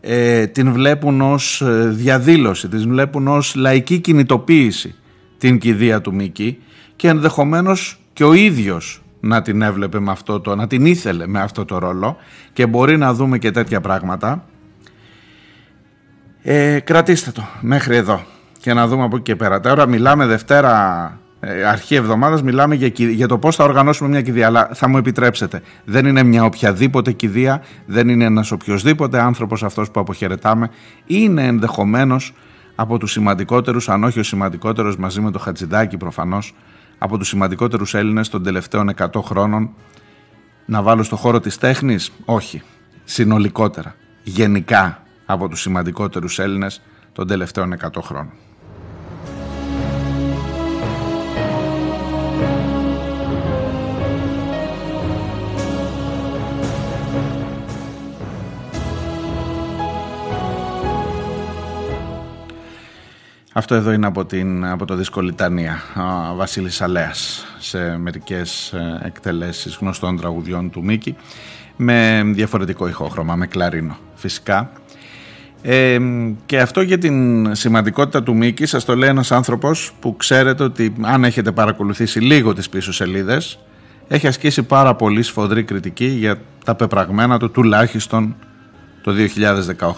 ε, 0.00 0.46
την 0.46 0.72
βλέπουν 0.72 1.20
ως 1.20 1.60
ε, 1.60 1.88
διαδήλωση, 1.88 2.68
την 2.68 2.88
βλέπουν 2.88 3.28
ως 3.28 3.54
λαϊκή 3.54 3.98
κινητοποίηση 3.98 4.94
την 5.38 5.58
κηδεία 5.58 6.00
του 6.00 6.14
Μίκη 6.14 6.58
και 6.96 7.08
ενδεχομένως 7.08 8.00
και 8.12 8.24
ο 8.24 8.32
ίδιος 8.32 9.02
να 9.20 9.42
την 9.42 9.62
έβλεπε 9.62 10.00
με 10.00 10.10
αυτό 10.10 10.40
το, 10.40 10.56
να 10.56 10.66
την 10.66 10.86
ήθελε 10.86 11.26
με 11.26 11.40
αυτό 11.40 11.64
το 11.64 11.78
ρόλο 11.78 12.16
και 12.52 12.66
μπορεί 12.66 12.96
να 12.96 13.14
δούμε 13.14 13.38
και 13.38 13.50
τέτοια 13.50 13.80
πράγματα. 13.80 14.44
Ε, 16.42 16.80
κρατήστε 16.80 17.30
το 17.30 17.42
μέχρι 17.60 17.96
εδώ 17.96 18.24
και 18.60 18.74
να 18.74 18.86
δούμε 18.86 19.04
από 19.04 19.16
εκεί 19.16 19.24
και 19.24 19.36
πέρα. 19.36 19.60
Τώρα 19.60 19.86
μιλάμε 19.86 20.26
Δευτέρα 20.26 21.04
ε, 21.04 21.19
αρχή 21.68 21.94
εβδομάδας 21.94 22.42
μιλάμε 22.42 22.74
για, 22.74 22.90
για 22.94 23.28
το 23.28 23.38
πώς 23.38 23.56
θα 23.56 23.64
οργανώσουμε 23.64 24.08
μια 24.08 24.22
κηδεία. 24.22 24.46
Αλλά 24.46 24.70
θα 24.74 24.88
μου 24.88 24.96
επιτρέψετε, 24.96 25.62
δεν 25.84 26.06
είναι 26.06 26.22
μια 26.22 26.44
οποιαδήποτε 26.44 27.12
κηδεία, 27.12 27.62
δεν 27.86 28.08
είναι 28.08 28.24
ένας 28.24 28.50
οποιοδήποτε 28.50 29.20
άνθρωπος 29.20 29.62
αυτός 29.62 29.90
που 29.90 30.00
αποχαιρετάμε. 30.00 30.70
Είναι 31.06 31.46
ενδεχομένως 31.46 32.32
από 32.74 32.98
τους 32.98 33.12
σημαντικότερους, 33.12 33.88
αν 33.88 34.04
όχι 34.04 34.18
ο 34.18 34.22
σημαντικότερος 34.22 34.96
μαζί 34.96 35.20
με 35.20 35.30
το 35.30 35.38
Χατζηδάκι 35.38 35.96
προφανώς, 35.96 36.54
από 36.98 37.18
τους 37.18 37.28
σημαντικότερους 37.28 37.94
Έλληνες 37.94 38.28
των 38.28 38.42
τελευταίων 38.42 38.88
100 38.88 39.22
χρόνων. 39.22 39.70
Να 40.66 40.82
βάλω 40.82 41.02
στο 41.02 41.16
χώρο 41.16 41.40
της 41.40 41.58
τέχνης, 41.58 42.12
όχι. 42.24 42.62
Συνολικότερα. 43.04 43.94
Γενικά 44.22 45.02
από 45.26 45.48
τους 45.48 45.60
σημαντικότερους 45.60 46.38
Έλληνες 46.38 46.82
των 47.12 47.26
τελευταίων 47.26 47.72
100 47.72 48.02
χρόνων. 48.02 48.32
Αυτό 63.52 63.74
εδώ 63.74 63.92
είναι 63.92 64.06
από, 64.06 64.24
την, 64.24 64.64
από 64.64 64.84
το 64.84 64.94
δίσκο 64.94 65.20
Λιτανία, 65.20 65.82
ο 66.32 66.34
Βασίλης 66.34 66.80
Αλέας, 66.80 67.46
σε 67.58 67.96
μερικές 67.96 68.72
ε, 68.72 69.00
εκτελέσεις 69.04 69.76
γνωστών 69.80 70.16
τραγουδιών 70.16 70.70
του 70.70 70.84
Μίκη, 70.84 71.16
με 71.76 72.22
διαφορετικό 72.24 72.88
ηχόχρωμα, 72.88 73.36
με 73.36 73.46
κλαρίνο 73.46 73.96
φυσικά. 74.14 74.72
Ε, 75.62 75.98
και 76.46 76.60
αυτό 76.60 76.80
για 76.80 76.98
την 76.98 77.54
σημαντικότητα 77.54 78.22
του 78.22 78.36
Μίκη 78.36 78.66
σας 78.66 78.84
το 78.84 78.96
λέει 78.96 79.08
ένας 79.08 79.32
άνθρωπος 79.32 79.92
που 80.00 80.16
ξέρετε 80.16 80.62
ότι 80.62 80.92
αν 81.00 81.24
έχετε 81.24 81.52
παρακολουθήσει 81.52 82.20
λίγο 82.20 82.54
τις 82.54 82.68
πίσω 82.68 82.92
σελίδες 82.92 83.58
έχει 84.08 84.26
ασκήσει 84.26 84.62
πάρα 84.62 84.94
πολύ 84.94 85.22
σφοδρή 85.22 85.64
κριτική 85.64 86.06
για 86.06 86.36
τα 86.64 86.74
πεπραγμένα 86.74 87.38
του 87.38 87.50
τουλάχιστον 87.50 88.36
το 89.02 89.12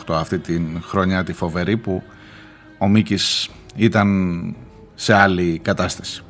2018 0.08 0.14
αυτή 0.14 0.38
την 0.38 0.82
χρονιά 0.82 1.24
τη 1.24 1.32
φοβερή 1.32 1.76
που 1.76 2.02
ο 2.82 2.88
Μίκης 2.88 3.50
ήταν 3.76 4.54
σε 4.94 5.14
άλλη 5.14 5.60
κατάσταση. 5.62 6.24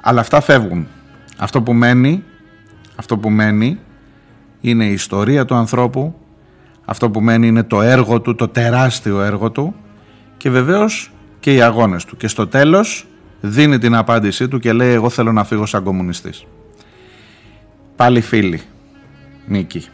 Αλλά 0.00 0.20
αυτά 0.20 0.40
φεύγουν. 0.40 0.86
Αυτό 1.36 1.62
που 1.62 1.72
μένει, 1.72 2.22
αυτό 2.96 3.18
που 3.18 3.30
μένει 3.30 3.78
είναι 4.60 4.84
η 4.84 4.92
ιστορία 4.92 5.44
του 5.44 5.54
ανθρώπου, 5.54 6.14
αυτό 6.84 7.10
που 7.10 7.20
μένει 7.20 7.46
είναι 7.46 7.62
το 7.62 7.82
έργο 7.82 8.20
του, 8.20 8.34
το 8.34 8.48
τεράστιο 8.48 9.20
έργο 9.20 9.50
του 9.50 9.74
και 10.36 10.50
βεβαίως 10.50 11.12
και 11.40 11.54
οι 11.54 11.62
αγώνες 11.62 12.04
του. 12.04 12.16
Και 12.16 12.28
στο 12.28 12.46
τέλος 12.46 13.06
δίνει 13.40 13.78
την 13.78 13.94
απάντησή 13.94 14.48
του 14.48 14.58
και 14.58 14.72
λέει 14.72 14.92
εγώ 14.92 15.08
θέλω 15.08 15.32
να 15.32 15.44
φύγω 15.44 15.66
σαν 15.66 15.82
κομμουνιστής. 15.82 16.46
Πάλι 17.96 18.20
φίλοι, 18.20 18.60
Μίκη. 19.46 19.86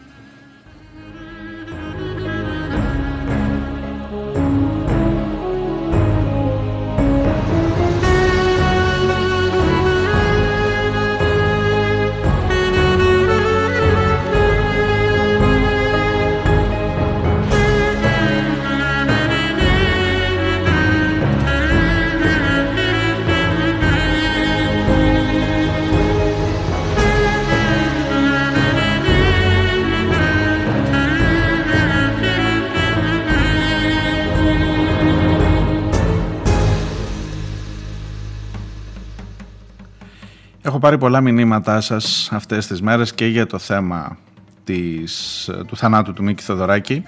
Έχω 40.69 40.79
πάρει 40.79 40.99
πολλά 40.99 41.21
μηνύματά 41.21 41.81
σας 41.81 42.29
αυτές 42.33 42.67
τις 42.67 42.83
μέρες 42.83 43.15
και 43.15 43.27
για 43.27 43.47
το 43.47 43.59
θέμα 43.59 44.19
της, 44.65 45.51
του 45.67 45.77
θανάτου 45.77 46.13
του 46.13 46.23
Μίκη 46.23 46.43
Θοδωράκη 46.43 47.05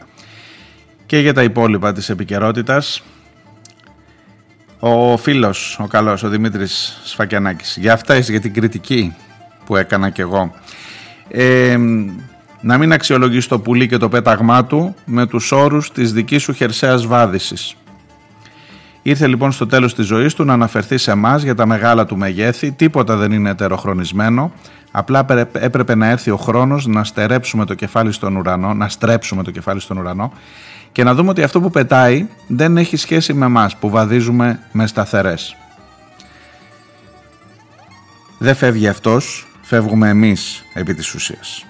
και 1.06 1.18
για 1.18 1.34
τα 1.34 1.42
υπόλοιπα 1.42 1.92
της 1.92 2.08
επικαιρότητας. 2.08 3.02
Ο 4.78 5.16
φίλος, 5.16 5.78
ο 5.80 5.86
καλός, 5.86 6.22
ο 6.22 6.28
Δημήτρης 6.28 7.00
Σφακιανάκης, 7.04 7.76
για 7.80 7.92
αυτά 7.92 8.18
για 8.18 8.40
την 8.40 8.52
κριτική 8.52 9.14
που 9.66 9.76
έκανα 9.76 10.10
κι 10.10 10.20
εγώ. 10.20 10.54
Ε, 11.28 11.76
να 12.60 12.78
μην 12.78 12.92
αξιολογήσει 12.92 13.48
το 13.48 13.58
πουλί 13.58 13.88
και 13.88 13.96
το 13.96 14.08
πέταγμά 14.08 14.64
του 14.64 14.94
με 15.04 15.26
τους 15.26 15.52
όρους 15.52 15.92
της 15.92 16.12
δικής 16.12 16.42
σου 16.42 16.52
χερσαίας 16.52 17.06
βάδισης. 17.06 17.74
Ήρθε 19.02 19.26
λοιπόν 19.26 19.52
στο 19.52 19.66
τέλος 19.66 19.94
της 19.94 20.06
ζωής 20.06 20.34
του 20.34 20.44
να 20.44 20.52
αναφερθεί 20.52 20.98
σε 20.98 21.10
εμάς 21.10 21.42
για 21.42 21.54
τα 21.54 21.66
μεγάλα 21.66 22.06
του 22.06 22.16
μεγέθη, 22.16 22.72
τίποτα 22.72 23.16
δεν 23.16 23.32
είναι 23.32 23.50
ετεροχρονισμένο, 23.50 24.52
απλά 24.90 25.26
έπρεπε 25.52 25.94
να 25.94 26.06
έρθει 26.06 26.30
ο 26.30 26.36
χρόνος 26.36 26.86
να 26.86 27.04
στερέψουμε 27.04 27.64
το 27.64 27.74
κεφάλι 27.74 28.12
στον 28.12 28.36
ουρανό, 28.36 28.74
να 28.74 28.88
στρέψουμε 28.88 29.42
το 29.42 29.50
κεφάλι 29.50 29.80
στον 29.80 29.96
ουρανό 29.98 30.32
και 30.92 31.04
να 31.04 31.14
δούμε 31.14 31.30
ότι 31.30 31.42
αυτό 31.42 31.60
που 31.60 31.70
πετάει 31.70 32.26
δεν 32.46 32.76
έχει 32.76 32.96
σχέση 32.96 33.32
με 33.32 33.46
εμάς 33.46 33.76
που 33.76 33.90
βαδίζουμε 33.90 34.60
με 34.72 34.86
σταθερές. 34.86 35.56
Δεν 38.38 38.54
φεύγει 38.54 38.88
αυτός, 38.88 39.46
φεύγουμε 39.60 40.08
εμείς 40.08 40.64
επί 40.74 40.94
της 40.94 41.14
ουσίας. 41.14 41.64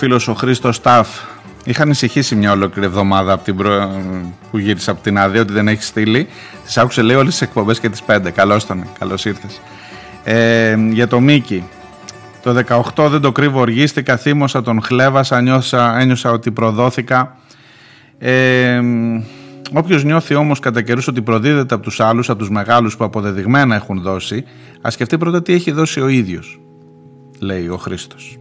Φίλος 0.00 0.28
ο 0.28 0.34
Χρήστος 0.34 0.76
Σταφ 0.76 1.08
είχαν 1.64 1.86
ανησυχήσει 1.86 2.34
μια 2.34 2.52
ολόκληρη 2.52 2.86
εβδομάδα 2.86 3.32
από 3.32 3.44
την 3.44 3.56
προ... 3.56 3.90
που 4.50 4.58
γύρισε 4.58 4.90
από 4.90 5.02
την 5.02 5.18
άδεια 5.18 5.40
ότι 5.40 5.52
δεν 5.52 5.68
έχει 5.68 5.82
στείλει. 5.82 6.28
Τις 6.64 6.78
άκουσε 6.78 7.02
λέει 7.02 7.16
όλες 7.16 7.30
τις 7.30 7.42
εκπομπές 7.42 7.80
και 7.80 7.88
τις 7.88 8.02
πέντε. 8.02 8.30
Καλώς 8.30 8.66
τον, 8.66 8.86
καλώς 8.98 9.24
ήρθες. 9.24 9.60
Ε, 10.24 10.76
για 10.90 11.08
το 11.08 11.20
Μίκη. 11.20 11.64
Το 12.42 12.64
18 12.96 13.08
δεν 13.10 13.20
το 13.20 13.32
κρύβω 13.32 13.60
οργίστηκα, 13.60 14.16
θύμωσα 14.16 14.62
τον 14.62 14.82
χλέβασα, 14.82 15.40
νιώσα, 15.40 15.98
ένιωσα 15.98 16.30
ότι 16.30 16.50
προδόθηκα. 16.50 17.36
Ε, 18.18 18.80
Όποιος 19.72 20.04
νιώθει 20.04 20.34
όμως 20.34 20.58
κατά 20.58 20.82
καιρούς 20.82 21.08
ότι 21.08 21.22
προδίδεται 21.22 21.74
από 21.74 21.84
τους 21.84 22.00
άλλους, 22.00 22.30
από 22.30 22.38
τους 22.38 22.50
μεγάλους 22.50 22.96
που 22.96 23.04
αποδεδειγμένα 23.04 23.74
έχουν 23.74 24.00
δώσει, 24.00 24.44
ας 24.80 24.92
σκεφτεί 24.92 25.18
πρώτα 25.18 25.42
τι 25.42 25.52
έχει 25.52 25.70
δώσει 25.70 26.00
ο 26.00 26.08
ίδιος, 26.08 26.60
λέει 27.40 27.68
ο 27.68 27.76
Χρήστος. 27.76 28.39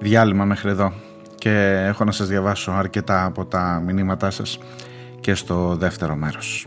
Διάλειμμα 0.00 0.44
μέχρι 0.44 0.70
εδώ 0.70 0.92
και 1.34 1.84
έχω 1.86 2.04
να 2.04 2.12
σας 2.12 2.28
διαβάσω 2.28 2.72
αρκετά 2.72 3.24
από 3.24 3.44
τα 3.44 3.82
μηνύματά 3.84 4.30
σας 4.30 4.58
και 5.20 5.34
στο 5.34 5.76
δεύτερο 5.76 6.16
μέρος. 6.16 6.66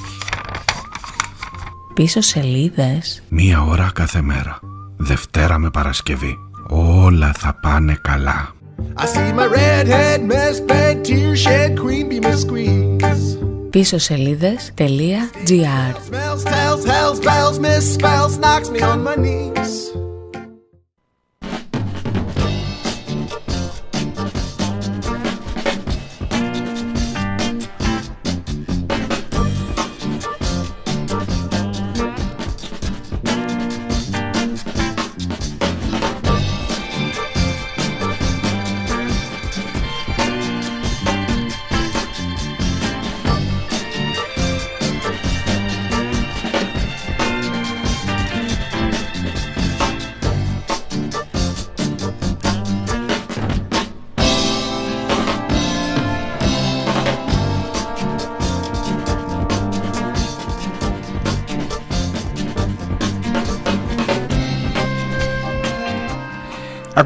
Πίσω 1.93 2.21
σελίδες. 2.21 3.23
Μία 3.29 3.61
ώρα 3.63 3.91
κάθε 3.93 4.21
μέρα. 4.21 4.59
Δευτέρα 4.97 5.57
με 5.57 5.69
Παρασκευή. 5.69 6.37
Όλα 6.69 7.33
θα 7.37 7.59
πάνε 7.61 7.97
καλά. 8.01 8.53
I 8.97 9.05
see 9.05 9.33
my 9.39 9.47
redhead 9.47 10.21
mask 10.31 10.61
tear 11.05 11.35
shed 11.35 11.71
queen 11.81 12.05
be 12.09 12.19
my 12.25 12.35
squeeze. 12.35 13.37
Πίσω 13.69 13.97
σελίδες.gr 13.97 14.81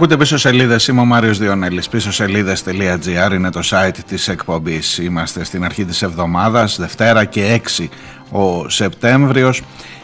Ακούτε 0.05 0.23
πίσω 0.23 0.37
σελίδες. 0.37 0.87
Είμαι 0.87 1.01
ο 1.01 1.05
Μάριος 1.05 1.37
Διονέλης. 1.37 1.89
Πίσω 1.89 2.11
σελίδε.gr 2.11 3.33
είναι 3.33 3.51
το 3.51 3.59
site 3.63 3.97
της 4.07 4.27
εκπομπής. 4.27 4.97
Είμαστε 4.97 5.43
στην 5.43 5.63
αρχή 5.63 5.85
της 5.85 6.01
εβδομάδας, 6.01 6.77
Δευτέρα 6.79 7.25
και 7.25 7.61
6 7.77 7.89
ο 8.31 8.69
Σεπτέμβριος. 8.69 9.61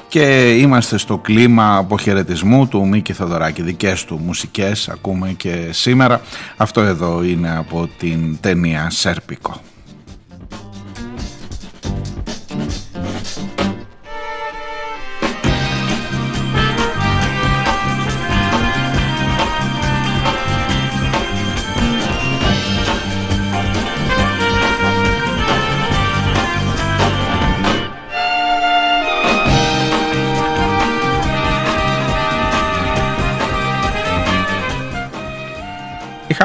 Και 0.08 0.56
είμαστε 0.58 0.98
στο 0.98 1.18
κλίμα 1.18 1.78
αποχαιρετισμού 1.78 2.68
του 2.68 2.88
Μίκη 2.88 3.14
Θοδωράκη. 3.14 3.62
Δικές 3.62 4.06
του 4.06 4.20
μουσικές 4.26 4.90
ακούμε 4.90 5.30
και 5.38 5.70
σήμερα. 5.72 6.22
Αυτό 6.58 6.82
εδώ 6.82 7.24
είναι 7.24 7.58
από 7.58 7.90
την 7.98 8.38
ταινία 8.40 8.90
Σέρπικο. 8.90 9.62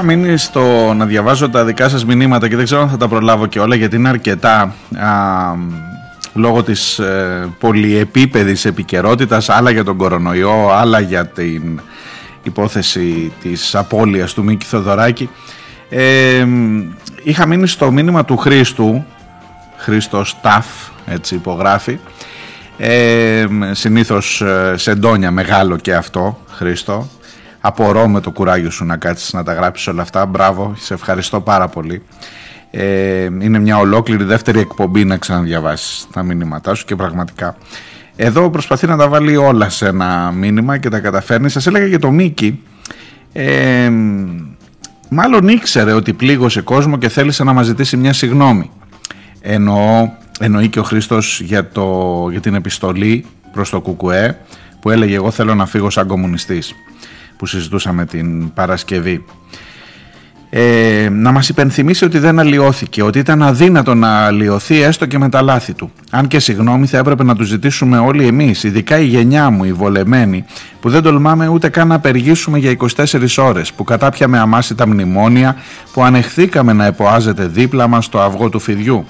Μείνει 0.06 0.36
στο 0.36 0.92
να 0.96 1.06
διαβάζω 1.06 1.48
τα 1.48 1.64
δικά 1.64 1.88
σας 1.88 2.04
μηνύματα 2.04 2.48
και 2.48 2.56
δεν 2.56 2.64
ξέρω 2.64 2.80
αν 2.80 2.88
θα 2.88 2.96
τα 2.96 3.08
προλάβω 3.08 3.46
και 3.46 3.60
όλα 3.60 3.74
γιατί 3.74 3.96
είναι 3.96 4.08
αρκετά 4.08 4.74
α, 4.96 5.54
λόγω 6.34 6.62
της 6.62 6.98
ε, 6.98 7.48
πολυεπίπεδης 7.58 8.64
επικαιρότητας, 8.64 9.48
άλλα 9.48 9.70
για 9.70 9.84
τον 9.84 9.96
κορονοϊό, 9.96 10.70
άλλα 10.72 11.00
για 11.00 11.26
την 11.26 11.80
υπόθεση 12.42 13.32
της 13.42 13.74
απώλειας 13.74 14.34
του 14.34 14.44
Μίκη 14.44 14.66
Θοδωράκη. 14.66 15.30
Ε, 15.88 16.46
είχα 17.22 17.46
μείνει 17.46 17.66
στο 17.66 17.90
μήνυμα 17.90 18.24
του 18.24 18.36
Χρήστου, 18.36 19.04
Χρήστος 19.76 20.36
Ταφ, 20.42 20.66
έτσι 21.06 21.34
υπογράφει, 21.34 21.98
ε, 22.78 23.46
συνήθως 23.70 24.42
σε 24.74 24.94
ντόνια 24.94 25.30
μεγάλο 25.30 25.76
και 25.76 25.94
αυτό, 25.94 26.38
Χρήστο, 26.50 27.08
Απορώ 27.66 28.08
με 28.08 28.20
το 28.20 28.30
κουράγιο 28.30 28.70
σου 28.70 28.84
να 28.84 28.96
κάτσεις 28.96 29.32
να 29.32 29.42
τα 29.42 29.52
γράψεις 29.52 29.86
όλα 29.86 30.02
αυτά. 30.02 30.26
Μπράβο, 30.26 30.74
σε 30.76 30.94
ευχαριστώ 30.94 31.40
πάρα 31.40 31.68
πολύ. 31.68 32.02
Ε, 32.70 33.24
είναι 33.24 33.58
μια 33.58 33.78
ολόκληρη 33.78 34.24
δεύτερη 34.24 34.58
εκπομπή 34.58 35.04
να 35.04 35.16
ξαναδιαβάσεις 35.16 36.06
τα 36.12 36.22
μήνυματά 36.22 36.74
σου 36.74 36.84
και 36.84 36.96
πραγματικά. 36.96 37.56
Εδώ 38.16 38.50
προσπαθεί 38.50 38.86
να 38.86 38.96
τα 38.96 39.08
βάλει 39.08 39.36
όλα 39.36 39.68
σε 39.68 39.86
ένα 39.86 40.32
μήνυμα 40.34 40.78
και 40.78 40.88
τα 40.88 41.00
καταφέρνει. 41.00 41.48
Σας 41.48 41.66
έλεγα 41.66 41.86
για 41.86 41.98
το 41.98 42.10
Μίκη. 42.10 42.62
Ε, 43.32 43.90
μάλλον 45.08 45.48
ήξερε 45.48 45.92
ότι 45.92 46.12
πλήγωσε 46.12 46.60
κόσμο 46.60 46.98
και 46.98 47.08
θέλησε 47.08 47.44
να 47.44 47.52
μας 47.52 47.66
ζητήσει 47.66 47.96
μια 47.96 48.12
συγνώμη. 48.12 48.70
Εννοώ, 49.40 50.10
εννοεί 50.40 50.68
και 50.68 50.78
ο 50.78 50.82
Χρήστος 50.82 51.40
για, 51.40 51.70
για 52.30 52.40
την 52.40 52.54
επιστολή 52.54 53.24
προς 53.52 53.70
το 53.70 53.80
ΚΚΕ 53.80 54.38
που 54.80 54.90
έλεγε 54.90 55.14
εγώ 55.14 55.30
θέλω 55.30 55.54
να 55.54 55.66
φύγω 55.66 55.90
σαν 55.90 56.06
κομμουνιστής 56.06 56.74
που 57.36 57.46
συζητούσαμε 57.46 58.06
την 58.06 58.52
Παρασκευή. 58.52 59.24
Ε, 60.50 61.08
να 61.10 61.32
μας 61.32 61.48
υπενθυμίσει 61.48 62.04
ότι 62.04 62.18
δεν 62.18 62.38
αλλοιώθηκε, 62.38 63.02
ότι 63.02 63.18
ήταν 63.18 63.42
αδύνατο 63.42 63.94
να 63.94 64.08
αλλοιωθεί 64.08 64.82
έστω 64.82 65.06
και 65.06 65.18
με 65.18 65.28
τα 65.28 65.42
λάθη 65.42 65.72
του. 65.72 65.92
Αν 66.10 66.26
και 66.26 66.38
συγγνώμη 66.38 66.86
θα 66.86 66.98
έπρεπε 66.98 67.24
να 67.24 67.36
τους 67.36 67.48
ζητήσουμε 67.48 67.98
όλοι 67.98 68.26
εμείς, 68.26 68.62
ειδικά 68.64 68.98
η 68.98 69.04
γενιά 69.04 69.50
μου, 69.50 69.64
οι 69.64 69.72
βολεμένοι, 69.72 70.44
που 70.80 70.90
δεν 70.90 71.02
τολμάμε 71.02 71.48
ούτε 71.48 71.68
καν 71.68 71.88
να 71.88 71.94
απεργήσουμε 71.94 72.58
για 72.58 72.76
24 72.96 73.36
ώρες, 73.36 73.72
που 73.72 73.84
κατάπιαμε 73.84 74.38
αμάση 74.38 74.74
τα 74.74 74.86
μνημόνια, 74.88 75.56
που 75.92 76.04
ανεχθήκαμε 76.04 76.72
να 76.72 76.84
εποάζεται 76.84 77.46
δίπλα 77.46 77.86
μας 77.86 78.08
το 78.08 78.20
αυγό 78.20 78.48
του 78.48 78.58
φιδιού 78.58 79.06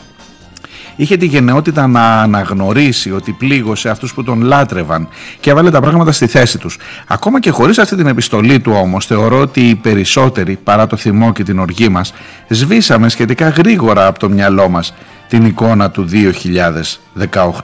είχε 0.96 1.16
τη 1.16 1.26
γενναιότητα 1.26 1.86
να 1.86 2.20
αναγνωρίσει 2.20 3.12
ότι 3.12 3.32
πλήγωσε 3.32 3.88
αυτούς 3.88 4.14
που 4.14 4.22
τον 4.22 4.40
λάτρευαν 4.42 5.08
και 5.40 5.50
έβαλε 5.50 5.70
τα 5.70 5.80
πράγματα 5.80 6.12
στη 6.12 6.26
θέση 6.26 6.58
τους. 6.58 6.78
Ακόμα 7.06 7.40
και 7.40 7.50
χωρίς 7.50 7.78
αυτή 7.78 7.96
την 7.96 8.06
επιστολή 8.06 8.60
του 8.60 8.72
όμως 8.74 9.06
θεωρώ 9.06 9.40
ότι 9.40 9.60
οι 9.60 9.74
περισσότεροι 9.74 10.58
παρά 10.64 10.86
το 10.86 10.96
θυμό 10.96 11.32
και 11.32 11.42
την 11.42 11.58
οργή 11.58 11.88
μας 11.88 12.12
σβήσαμε 12.48 13.08
σχετικά 13.08 13.48
γρήγορα 13.48 14.06
από 14.06 14.18
το 14.18 14.28
μυαλό 14.28 14.68
μας 14.68 14.94
την 15.28 15.44
εικόνα 15.44 15.90
του 15.90 16.08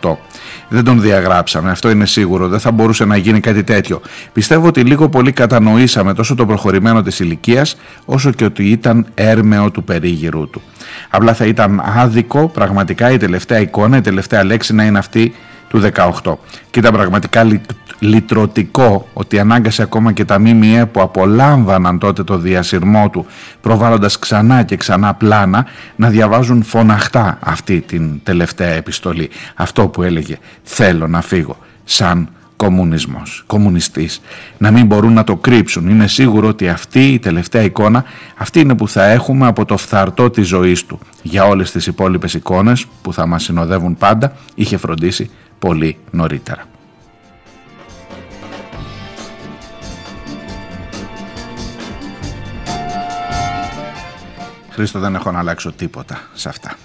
2018. 0.00 0.16
Δεν 0.68 0.84
τον 0.84 1.00
διαγράψαμε, 1.00 1.70
αυτό 1.70 1.90
είναι 1.90 2.06
σίγουρο, 2.06 2.48
δεν 2.48 2.58
θα 2.58 2.70
μπορούσε 2.70 3.04
να 3.04 3.16
γίνει 3.16 3.40
κάτι 3.40 3.64
τέτοιο. 3.64 4.00
Πιστεύω 4.32 4.66
ότι 4.66 4.80
λίγο 4.80 5.08
πολύ 5.08 5.32
κατανοήσαμε 5.32 6.14
τόσο 6.14 6.34
το 6.34 6.46
προχωρημένο 6.46 7.02
της 7.02 7.20
ηλικίας, 7.20 7.76
όσο 8.04 8.30
και 8.30 8.44
ότι 8.44 8.70
ήταν 8.70 9.06
έρμεο 9.14 9.70
του 9.70 9.84
περίγυρου 9.84 10.50
του. 10.50 10.62
Απλά 11.10 11.34
θα 11.34 11.44
ήταν 11.44 11.82
άδικο 11.96 12.48
πραγματικά 12.48 13.10
η 13.10 13.16
τελευταία 13.16 13.60
εικόνα, 13.60 13.96
η 13.96 14.00
τελευταία 14.00 14.44
λέξη 14.44 14.74
να 14.74 14.84
είναι 14.84 14.98
αυτή 14.98 15.34
του 15.72 15.80
18. 16.22 16.34
Και 16.70 16.78
ήταν 16.78 16.92
πραγματικά 16.92 17.46
λυτρωτικό 17.98 19.08
ότι 19.12 19.38
ανάγκασε 19.38 19.82
ακόμα 19.82 20.12
και 20.12 20.24
τα 20.24 20.38
ΜΜΕ 20.38 20.86
που 20.86 21.00
απολάμβαναν 21.00 21.98
τότε 21.98 22.24
το 22.24 22.38
διασυρμό 22.38 23.10
του 23.10 23.26
προβάλλοντας 23.60 24.18
ξανά 24.18 24.62
και 24.62 24.76
ξανά 24.76 25.14
πλάνα 25.14 25.66
να 25.96 26.08
διαβάζουν 26.08 26.62
φωναχτά 26.62 27.38
αυτή 27.40 27.80
την 27.80 28.22
τελευταία 28.22 28.70
επιστολή. 28.70 29.30
Αυτό 29.54 29.88
που 29.88 30.02
έλεγε 30.02 30.38
θέλω 30.62 31.08
να 31.08 31.20
φύγω 31.20 31.56
σαν 31.84 32.28
κομμουνισμός, 32.62 33.44
κομμουνιστής, 33.46 34.20
να 34.58 34.70
μην 34.70 34.86
μπορούν 34.86 35.12
να 35.12 35.24
το 35.24 35.36
κρύψουν. 35.36 35.88
Είναι 35.88 36.06
σίγουρο 36.06 36.48
ότι 36.48 36.68
αυτή 36.68 37.12
η 37.12 37.18
τελευταία 37.18 37.62
εικόνα, 37.62 38.04
αυτή 38.36 38.60
είναι 38.60 38.74
που 38.74 38.88
θα 38.88 39.04
έχουμε 39.04 39.46
από 39.46 39.64
το 39.64 39.76
φθαρτό 39.76 40.30
της 40.30 40.46
ζωής 40.46 40.86
του. 40.86 40.98
Για 41.22 41.44
όλες 41.44 41.70
τις 41.70 41.86
υπόλοιπες 41.86 42.34
εικόνες 42.34 42.86
που 43.02 43.12
θα 43.12 43.26
μας 43.26 43.42
συνοδεύουν 43.42 43.96
πάντα, 43.96 44.32
είχε 44.54 44.76
φροντίσει 44.76 45.30
πολύ 45.58 45.96
νωρίτερα. 46.10 46.64
Χρήστο 54.70 54.98
δεν 54.98 55.14
έχω 55.14 55.30
να 55.30 55.38
αλλάξω 55.38 55.72
τίποτα 55.72 56.20
σε 56.32 56.48
αυτά. 56.48 56.76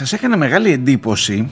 Σας 0.00 0.12
έκανε 0.12 0.36
μεγάλη 0.36 0.72
εντύπωση 0.72 1.50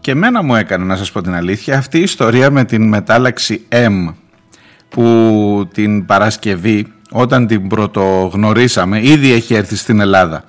και 0.00 0.14
μένα 0.14 0.42
μου 0.42 0.54
έκανε 0.54 0.84
να 0.84 0.96
σας 0.96 1.12
πω 1.12 1.20
την 1.20 1.34
αλήθεια 1.34 1.78
αυτή 1.78 1.98
η 1.98 2.02
ιστορία 2.02 2.50
με 2.50 2.64
την 2.64 2.88
μετάλλαξη 2.88 3.66
M 3.68 4.14
που 4.88 5.68
την 5.72 6.06
Παρασκευή 6.06 6.92
όταν 7.10 7.46
την 7.46 7.68
πρωτογνωρίσαμε 7.68 9.02
ήδη 9.02 9.32
έχει 9.32 9.54
έρθει 9.54 9.76
στην 9.76 10.00
Ελλάδα. 10.00 10.44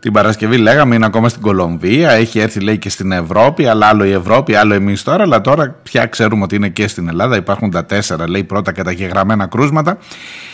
Την 0.00 0.12
Παρασκευή 0.12 0.56
λέγαμε 0.56 0.94
είναι 0.94 1.06
ακόμα 1.06 1.28
στην 1.28 1.42
Κολομβία, 1.42 2.10
έχει 2.10 2.38
έρθει 2.38 2.60
λέει 2.60 2.78
και 2.78 2.88
στην 2.88 3.12
Ευρώπη, 3.12 3.66
αλλά 3.66 3.86
άλλο 3.86 4.04
η 4.04 4.12
Ευρώπη, 4.12 4.54
άλλο 4.54 4.74
εμείς 4.74 5.02
τώρα, 5.02 5.22
αλλά 5.22 5.40
τώρα 5.40 5.76
πια 5.82 6.06
ξέρουμε 6.06 6.42
ότι 6.42 6.56
είναι 6.56 6.68
και 6.68 6.88
στην 6.88 7.08
Ελλάδα, 7.08 7.36
υπάρχουν 7.36 7.70
τα 7.70 7.84
τέσσερα 7.84 8.28
λέει 8.28 8.44
πρώτα 8.44 8.72
καταγεγραμμένα 8.72 9.46
κρούσματα 9.46 9.98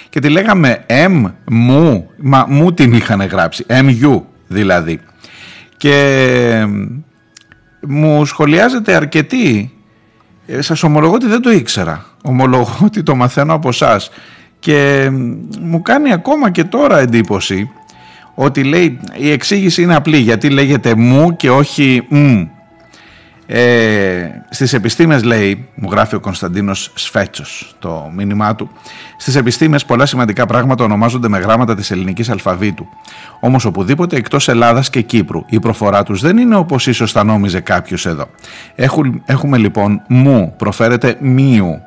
και 0.09 0.21
τη 0.21 0.29
λέγαμε 0.29 0.85
M, 0.87 1.33
μου, 1.51 2.11
μα 2.17 2.47
μου 2.49 2.73
την 2.73 2.93
είχαν 2.93 3.23
γράψει, 3.23 3.65
MU 3.69 4.21
δηλαδή. 4.47 5.01
Και 5.79 6.67
μου 7.81 8.25
σχολιάζεται 8.25 8.95
αρκετή, 8.95 9.73
ε, 10.47 10.61
σας 10.61 10.83
ομολογώ 10.83 11.15
ότι 11.15 11.27
δεν 11.27 11.43
το 11.43 11.51
ήξερα, 11.51 12.07
ομολογώ 12.23 12.79
ότι 12.87 13.03
το 13.03 13.15
μαθαίνω 13.15 13.55
από 13.55 13.69
εσά. 13.69 14.01
και 14.59 15.09
μου 15.61 15.83
κάνει 15.83 16.13
ακόμα 16.13 16.51
και 16.51 16.65
τώρα 16.65 16.99
εντύπωση 16.99 17.71
ότι 18.35 18.65
λέει 18.65 19.01
η 19.17 19.31
εξήγηση 19.31 19.83
είναι 19.83 19.95
απλή 19.95 20.17
γιατί 20.17 20.51
λέγεται 20.51 20.95
μου 20.95 21.37
και 21.37 21.51
όχι 21.51 22.07
μ. 22.09 22.43
Ε, 23.51 24.29
στις 24.51 24.73
επιστήμες 24.73 25.23
λέει, 25.23 25.69
μου 25.75 25.91
γράφει 25.91 26.15
ο 26.15 26.21
Κωνσταντίνος 26.21 26.91
Σφέτσος 26.95 27.75
το 27.79 28.11
μήνυμά 28.15 28.55
του 28.55 28.71
Στις 29.19 29.37
επιστήμες 29.37 29.85
πολλά 29.85 30.07
σημαντικά 30.07 30.47
πράγματα 30.47 30.85
ονομάζονται 30.85 31.29
με 31.29 31.39
γράμματα 31.39 31.75
της 31.75 31.91
ελληνικής 31.91 32.31
αλφαβήτου. 32.31 32.87
Όμως 33.41 33.65
οπουδήποτε 33.65 34.17
εκτός 34.17 34.49
Ελλάδας 34.49 34.91
και 34.91 35.01
Κύπρου 35.01 35.45
η 35.47 35.59
προφορά 35.59 36.03
τους 36.03 36.21
δεν 36.21 36.39
είναι 36.39 36.57
όπως 36.57 36.87
ίσως 36.87 37.13
θα 37.13 37.25
νόμιζε 37.25 37.61
κάποιος 37.61 38.07
εδώ. 38.07 38.27
Έχουμε, 38.75 39.21
έχουμε 39.25 39.59
λοιπόν 39.59 40.03
μου 40.09 40.55
προφέρεται 40.57 41.17
μίου 41.21 41.81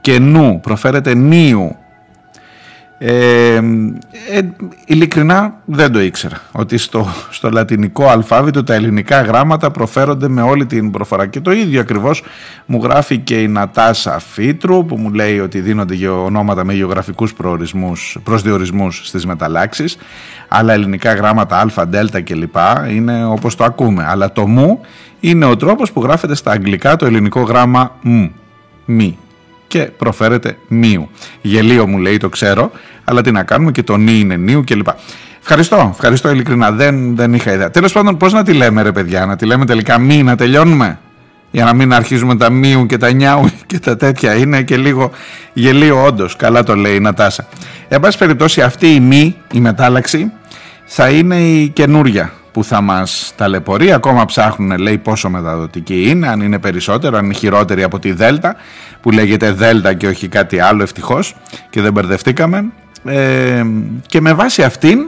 και 0.00 0.18
νου 0.18 0.60
προφέρεται 0.60 1.14
νίου 1.14 1.76
ε, 2.98 3.54
ε, 3.54 4.40
ειλικρινά 4.86 5.54
δεν 5.64 5.92
το 5.92 6.00
ήξερα 6.00 6.40
ότι 6.52 6.78
στο, 6.78 7.06
στο 7.30 7.50
λατινικό 7.50 8.08
αλφάβητο 8.08 8.62
τα 8.62 8.74
ελληνικά 8.74 9.20
γράμματα 9.20 9.70
προφέρονται 9.70 10.28
με 10.28 10.42
όλη 10.42 10.66
την 10.66 10.90
προφορά. 10.90 11.26
Και 11.26 11.40
το 11.40 11.52
ίδιο 11.52 11.80
ακριβώς 11.80 12.22
μου 12.66 12.80
γράφει 12.82 13.18
και 13.18 13.42
η 13.42 13.48
Νατάσα 13.48 14.18
Φίτρου 14.18 14.84
που 14.84 14.96
μου 14.96 15.12
λέει 15.12 15.40
ότι 15.40 15.60
δίνονται 15.60 16.08
ονόματα 16.08 16.64
με 16.64 16.72
γεωγραφικούς 16.72 17.34
προορισμούς, 17.34 18.18
προσδιορισμούς 18.24 19.00
στις 19.04 19.26
μεταλλάξεις. 19.26 19.96
Αλλά 20.48 20.72
ελληνικά 20.72 21.14
γράμματα 21.14 21.58
α, 21.58 21.86
δ 21.86 22.18
κλπ 22.24 22.56
είναι 22.90 23.24
όπως 23.24 23.54
το 23.54 23.64
ακούμε. 23.64 24.04
Αλλά 24.08 24.32
το 24.32 24.46
μου 24.46 24.80
είναι 25.20 25.44
ο 25.44 25.56
τρόπος 25.56 25.92
που 25.92 26.02
γράφεται 26.02 26.34
στα 26.34 26.50
αγγλικά 26.50 26.96
το 26.96 27.06
ελληνικό 27.06 27.40
γράμμα 27.40 27.96
μ, 28.02 28.24
μη 28.84 29.18
και 29.74 29.90
προφέρεται 29.96 30.56
μίου. 30.68 31.10
Γελίο 31.40 31.86
μου 31.86 31.98
λέει, 31.98 32.16
το 32.16 32.28
ξέρω, 32.28 32.70
αλλά 33.04 33.20
τι 33.20 33.30
να 33.30 33.42
κάνουμε 33.42 33.70
και 33.70 33.82
το 33.82 33.96
νι 33.96 34.18
είναι 34.18 34.36
νίου 34.36 34.64
κλπ. 34.66 34.86
Ευχαριστώ, 35.40 35.88
ευχαριστώ 35.92 36.30
ειλικρινά. 36.30 36.70
Δεν, 36.70 37.16
δεν 37.16 37.34
είχα 37.34 37.52
ιδέα. 37.52 37.70
Τέλος 37.70 37.92
πάντων, 37.92 38.16
πώς 38.16 38.32
να 38.32 38.42
τη 38.42 38.52
λέμε, 38.52 38.82
ρε 38.82 38.92
παιδιά, 38.92 39.26
να 39.26 39.36
τη 39.36 39.46
λέμε 39.46 39.64
τελικά 39.64 39.98
μη, 39.98 40.22
να 40.22 40.36
τελειώνουμε; 40.36 40.98
Για 41.50 41.64
να 41.64 41.74
μην 41.74 41.92
αρχίζουμε 41.92 42.36
τα 42.36 42.50
μίου 42.50 42.86
και 42.86 42.96
τα 42.96 43.12
νιάου 43.12 43.50
και 43.66 43.78
τα 43.78 43.96
τέτοια. 43.96 44.34
Είναι 44.34 44.62
και 44.62 44.76
λίγο 44.76 45.10
γελίο, 45.52 46.04
όντως. 46.04 46.36
Καλά 46.36 46.62
το 46.62 46.76
λέει 46.76 46.94
η 46.94 47.00
Νατάσα. 47.00 47.46
Εν 47.88 48.00
πάση 48.00 48.18
περιπτώσει, 48.18 48.62
αυτή 48.62 48.94
η 48.94 49.00
μη, 49.00 49.36
η 49.52 49.60
μετάλλαξη, 49.60 50.32
θα 50.84 51.08
είναι 51.08 51.36
η 51.36 51.68
καινούρια 51.68 52.32
που 52.54 52.64
θα 52.64 52.80
μας 52.80 53.32
ταλαιπωρεί. 53.36 53.92
Ακόμα 53.92 54.24
ψάχνουν 54.24 54.78
λέει 54.78 54.98
πόσο 54.98 55.30
μεταδοτική 55.30 56.08
είναι, 56.08 56.28
αν 56.28 56.40
είναι 56.40 56.58
περισσότερο, 56.58 57.16
αν 57.16 57.24
είναι 57.24 57.34
χειρότερη 57.34 57.82
από 57.82 57.98
τη 57.98 58.12
Δέλτα 58.12 58.56
που 59.00 59.10
λέγεται 59.10 59.52
Δέλτα 59.52 59.94
και 59.94 60.06
όχι 60.06 60.28
κάτι 60.28 60.60
άλλο 60.60 60.82
ευτυχώς 60.82 61.36
και 61.70 61.80
δεν 61.80 61.92
μπερδευτήκαμε. 61.92 62.64
Ε, 63.04 63.64
και 64.06 64.20
με 64.20 64.32
βάση 64.32 64.62
αυτήν 64.62 64.98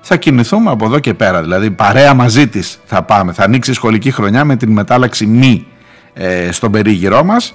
θα 0.00 0.16
κινηθούμε 0.16 0.70
από 0.70 0.84
εδώ 0.84 0.98
και 0.98 1.14
πέρα. 1.14 1.42
Δηλαδή 1.42 1.70
παρέα 1.70 2.14
μαζί 2.14 2.48
της 2.48 2.78
θα 2.84 3.02
πάμε. 3.02 3.32
Θα 3.32 3.44
ανοίξει 3.44 3.70
η 3.70 3.74
σχολική 3.74 4.10
χρονιά 4.10 4.44
με 4.44 4.56
την 4.56 4.72
μετάλλαξη 4.72 5.26
μη 5.26 5.66
ε, 6.14 6.52
στον 6.52 6.72
περίγυρό 6.72 7.24
μας 7.24 7.54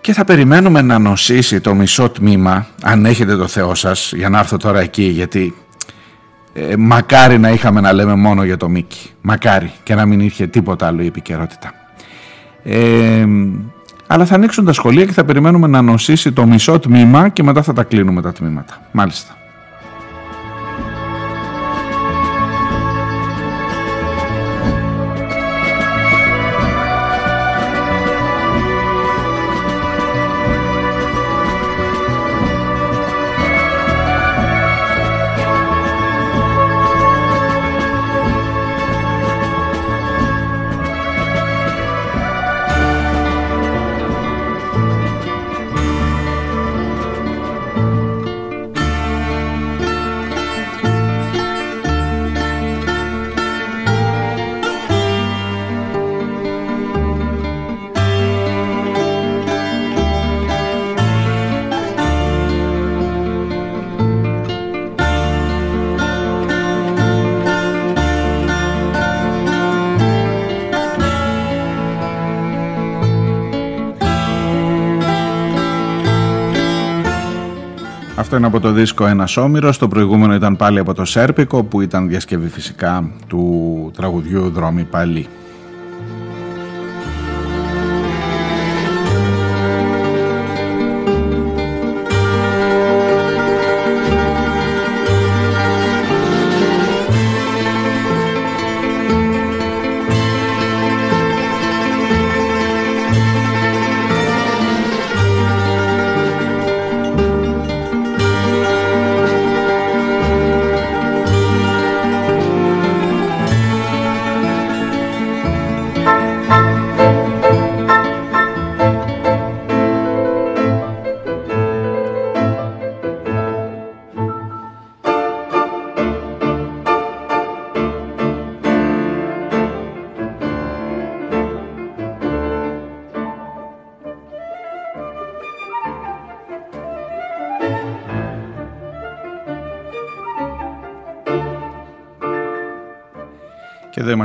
και 0.00 0.12
θα 0.12 0.24
περιμένουμε 0.24 0.82
να 0.82 0.98
νοσήσει 0.98 1.60
το 1.60 1.74
μισό 1.74 2.10
τμήμα 2.10 2.66
αν 2.82 3.06
έχετε 3.06 3.36
το 3.36 3.46
Θεό 3.46 3.74
σας 3.74 4.12
για 4.16 4.28
να 4.28 4.38
έρθω 4.38 4.56
τώρα 4.56 4.80
εκεί 4.80 5.04
γιατί 5.04 5.54
ε, 6.52 6.76
μακάρι 6.76 7.38
να 7.38 7.50
είχαμε 7.50 7.80
να 7.80 7.92
λέμε 7.92 8.14
μόνο 8.14 8.44
για 8.44 8.56
το 8.56 8.68
Μίκη. 8.68 9.10
Μακάρι 9.20 9.72
και 9.82 9.94
να 9.94 10.06
μην 10.06 10.20
είχε 10.20 10.46
τίποτα 10.46 10.86
άλλο 10.86 11.02
η 11.02 11.06
επικαιρότητα. 11.06 11.72
Ε, 12.62 13.26
αλλά 14.06 14.24
θα 14.24 14.34
ανοίξουν 14.34 14.64
τα 14.64 14.72
σχολεία 14.72 15.04
και 15.04 15.12
θα 15.12 15.24
περιμένουμε 15.24 15.66
να 15.66 15.82
νοσήσει 15.82 16.32
το 16.32 16.46
μισό 16.46 16.78
τμήμα 16.78 17.28
και 17.28 17.42
μετά 17.42 17.62
θα 17.62 17.72
τα 17.72 17.82
κλείνουμε 17.82 18.22
τα 18.22 18.32
τμήματα. 18.32 18.80
Μάλιστα. 18.92 19.36
Δίσκο 78.82 79.06
Ένας 79.06 79.36
Όμηρος. 79.36 79.78
Το 79.78 79.88
προηγούμενο 79.88 80.34
ήταν 80.34 80.56
πάλι 80.56 80.78
από 80.78 80.94
το 80.94 81.04
Σέρπικο 81.04 81.64
που 81.64 81.80
ήταν 81.80 82.08
διασκευή 82.08 82.48
φυσικά 82.48 83.10
του 83.26 83.90
τραγουδιού 83.96 84.50
Δρόμοι 84.50 84.84
Πάλι. 84.84 85.26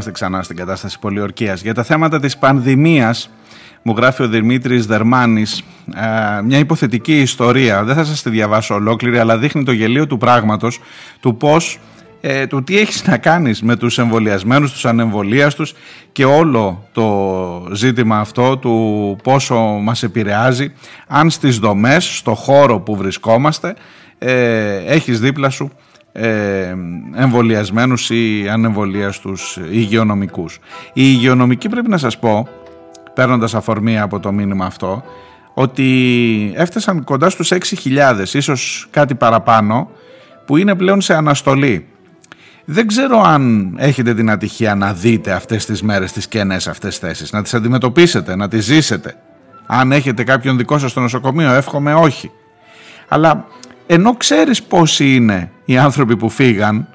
Είμαστε 0.08 0.12
ξανά 0.12 0.44
στην 0.44 0.56
κατάσταση 0.56 1.00
πολιορκίας. 1.00 1.62
Για 1.62 1.74
τα 1.74 1.84
θέματα 1.84 2.20
της 2.20 2.38
πανδημίας, 2.38 3.30
μου 3.82 3.94
γράφει 3.98 4.24
ο 4.24 4.28
Δημήτρης 4.28 4.86
Δερμάνης, 4.86 5.64
ε, 5.96 6.42
μια 6.42 6.58
υποθετική 6.58 7.20
ιστορία, 7.22 7.84
δεν 7.84 7.96
θα 7.96 8.04
σας 8.04 8.22
τη 8.22 8.30
διαβάσω 8.30 8.76
ολόκληρη, 8.76 9.20
αλλά 9.20 9.38
δείχνει 9.38 9.64
το 9.64 9.72
γελίο 9.72 10.08
του 10.08 10.18
πράγματος, 10.18 10.80
του 11.20 11.38
πώς 11.38 11.80
ε, 12.22 12.48
του 12.48 12.64
τι 12.64 12.78
έχεις 12.78 13.06
να 13.08 13.18
κάνεις 13.18 13.62
με 13.62 13.76
τους 13.76 13.98
εμβολιασμένους, 13.98 14.72
τους 14.72 14.86
ανεμβολίαστους 14.86 15.74
και 16.12 16.26
όλο 16.26 16.88
το 16.92 17.68
ζήτημα 17.74 18.20
αυτό 18.20 18.58
του 18.58 19.18
πόσο 19.24 19.56
μας 19.60 20.04
επηρεάζει 20.04 20.74
αν 21.08 21.30
στις 21.30 21.58
δομές, 21.60 22.18
στο 22.18 22.34
χώρο 22.34 22.80
που 22.80 22.96
βρισκόμαστε 22.96 23.76
ε, 24.18 24.76
έχεις 24.86 25.20
δίπλα 25.20 25.50
σου 25.50 25.72
ε, 26.20 26.76
εμβολιασμένους 27.16 28.10
ή 28.10 28.48
ανεμβολίαστους 28.52 29.58
υγειονομικούς. 29.72 30.60
Οι 30.94 31.02
υγειονομικοί 31.04 31.70
πρέπει 31.70 31.90
να 31.90 31.98
σας 31.98 32.20
πω, 32.20 32.48
παίρνοντας 33.14 33.56
αφορμή 33.56 34.00
από 34.00 34.20
το 34.20 34.32
μήνυμα 34.32 34.66
αυτό, 34.66 35.04
ότι 35.54 36.54
έφτασαν 36.56 37.04
κοντά 37.04 37.30
στους 37.30 37.52
6.000, 37.52 38.34
ίσως 38.34 38.88
κάτι 38.92 39.16
παραπάνω, 39.16 39.90
που 40.46 40.58
είναι 40.58 40.76
πλέον 40.76 41.02
σε 41.02 41.14
αναστολή. 41.16 41.88
Δεν 42.66 42.88
ξέρω 42.88 43.22
αν 43.22 43.74
έχετε 43.78 44.14
την 44.14 44.30
ατυχία 44.30 44.76
να 44.76 44.94
δείτε 44.94 45.32
αυτές 45.32 45.66
τις 45.66 45.82
μέρες 45.82 46.12
τις 46.12 46.28
κενές 46.28 46.68
αυτές 46.68 47.00
τις 47.00 47.10
θέσεις, 47.10 47.32
να 47.32 47.42
τις 47.42 47.54
αντιμετωπίσετε, 47.54 48.36
να 48.36 48.48
τις 48.48 48.66
ζήσετε. 48.66 49.16
Αν 49.66 49.92
έχετε 49.92 50.24
κάποιον 50.24 50.58
δικό 50.58 50.78
σας 50.78 50.92
στο 50.92 51.00
νοσοκομείο, 51.00 51.52
εύχομαι 51.52 51.94
όχι. 51.94 52.32
Αλλά 53.08 53.46
ενώ 53.88 54.16
ξέρεις 54.16 54.64
πόσοι 54.64 55.16
είναι 55.16 55.52
οι 55.66 55.78
άνθρωποι 55.78 56.18
που 56.18 56.30
φύγαν, 56.30 56.88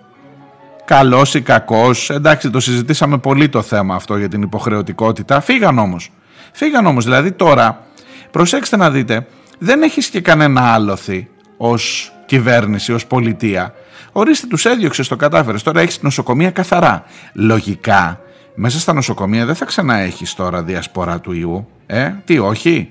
καλός 0.85 1.35
ή 1.35 1.41
κακός, 1.41 2.11
εντάξει 2.11 2.51
το 2.51 2.61
συζητήσαμε 2.61 3.19
πολύ 3.19 3.49
το 3.49 3.63
θέμα 3.63 3.95
αυτό 3.95 4.17
για 4.17 4.29
την 4.29 4.43
υποχρεωτικότητα, 4.43 5.41
φύγαν 5.41 5.79
όμως. 5.79 6.13
Φύγαν 6.53 6.87
όμως, 6.87 7.05
δηλαδή 7.05 7.33
τώρα, 7.33 7.87
προσέξτε 8.31 8.77
να 8.77 8.91
δείτε, 8.91 9.27
δεν 9.59 9.83
έχεις 9.83 10.09
και 10.09 10.21
κανένα 10.21 10.75
άλοθη 10.75 11.29
ως 11.57 12.13
κυβέρνηση, 12.27 12.93
ως 12.93 13.07
πολιτεία. 13.07 13.75
Ορίστε 14.13 14.47
τους 14.47 14.65
έδιωξες, 14.65 15.09
το 15.09 15.17
κατάφερες, 15.17 15.63
τώρα 15.63 15.81
έχεις 15.81 16.03
νοσοκομεία 16.03 16.51
καθαρά. 16.51 17.05
Λογικά, 17.33 18.21
μέσα 18.55 18.79
στα 18.81 18.93
νοσοκομεία 18.93 19.47
δεν 19.47 19.55
θα 19.55 19.65
ξαναέχεις 19.65 20.35
τώρα 20.35 20.63
διασπορά 20.63 21.21
του 21.21 21.33
ιού. 21.33 21.69
Ε, 21.87 22.11
τι, 22.25 22.39
όχι, 22.39 22.91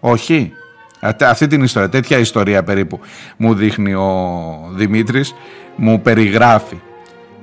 όχι. 0.00 0.52
Αυτή 1.20 1.46
την 1.46 1.62
ιστορία, 1.62 1.88
τέτοια 1.88 2.18
ιστορία 2.18 2.62
περίπου 2.62 3.00
μου 3.36 3.54
δείχνει 3.54 3.94
ο 3.94 4.70
Δημήτρης, 4.74 5.34
μου 5.76 6.00
περιγράφει. 6.00 6.80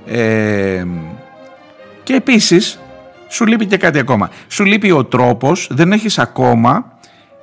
Ε, 0.06 0.86
και 2.04 2.14
επίσης 2.14 2.80
σου 3.30 3.46
λείπει 3.46 3.66
και 3.66 3.78
κάτι 3.78 4.00
ακόμα. 4.00 4.30
Σου 4.48 4.66
λείπει 4.66 4.92
ο 4.92 5.06
τρόπος, 5.06 5.68
δεν 5.72 5.92
έχεις 5.92 6.20
ακόμα, 6.20 6.98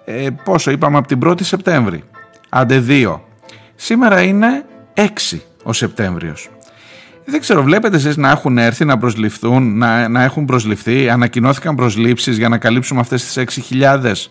ε, 0.04 0.26
πόσο 0.44 0.70
είπαμε 0.70 0.98
από 0.98 1.06
την 1.06 1.18
1η 1.24 1.42
Σεπτέμβρη, 1.42 2.02
άντε 2.48 2.78
δύο. 2.78 3.24
Σήμερα 3.74 4.22
είναι 4.22 4.64
6 4.94 5.42
ο 5.62 5.72
Σεπτέμβριος. 5.72 6.50
Δεν 7.24 7.40
ξέρω, 7.40 7.62
βλέπετε 7.62 7.96
εσείς 7.96 8.16
να 8.16 8.30
έχουν 8.30 8.58
έρθει 8.58 8.84
να 8.84 8.98
προσληφθούν, 8.98 9.78
να, 9.78 10.08
να 10.08 10.22
έχουν 10.22 10.44
προσληφθεί, 10.44 11.08
ανακοινώθηκαν 11.08 11.74
προσλήψεις 11.74 12.36
για 12.38 12.48
να 12.48 12.58
καλύψουμε 12.58 13.00
αυτές 13.00 13.24
τις 13.24 13.64
6.000 13.70 14.30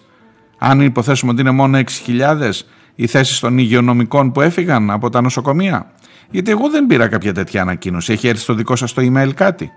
αν 0.58 0.82
υποθέσουμε 0.82 1.32
ότι 1.32 1.41
είναι 1.41 1.51
μόνο 1.51 1.80
6.000 2.08 2.51
οι 2.95 3.08
θέσεις 3.08 3.39
των 3.39 3.58
υγειονομικών 3.58 4.32
που 4.32 4.41
έφυγαν 4.41 4.91
από 4.91 5.10
τα 5.10 5.22
νοσοκομεία; 5.22 5.91
Γιατί 6.30 6.51
εγώ 6.51 6.70
δεν 6.70 6.86
πήρα 6.86 7.08
κάποια 7.08 7.34
τέτοια 7.34 7.62
ανακοίνωση. 7.62 8.12
Έχει 8.12 8.28
έρθει 8.28 8.41
στο 8.41 8.53
δικό 8.53 8.76
σας 8.76 8.93
το 8.93 9.01
email 9.01 9.32
κάτι; 9.36 9.72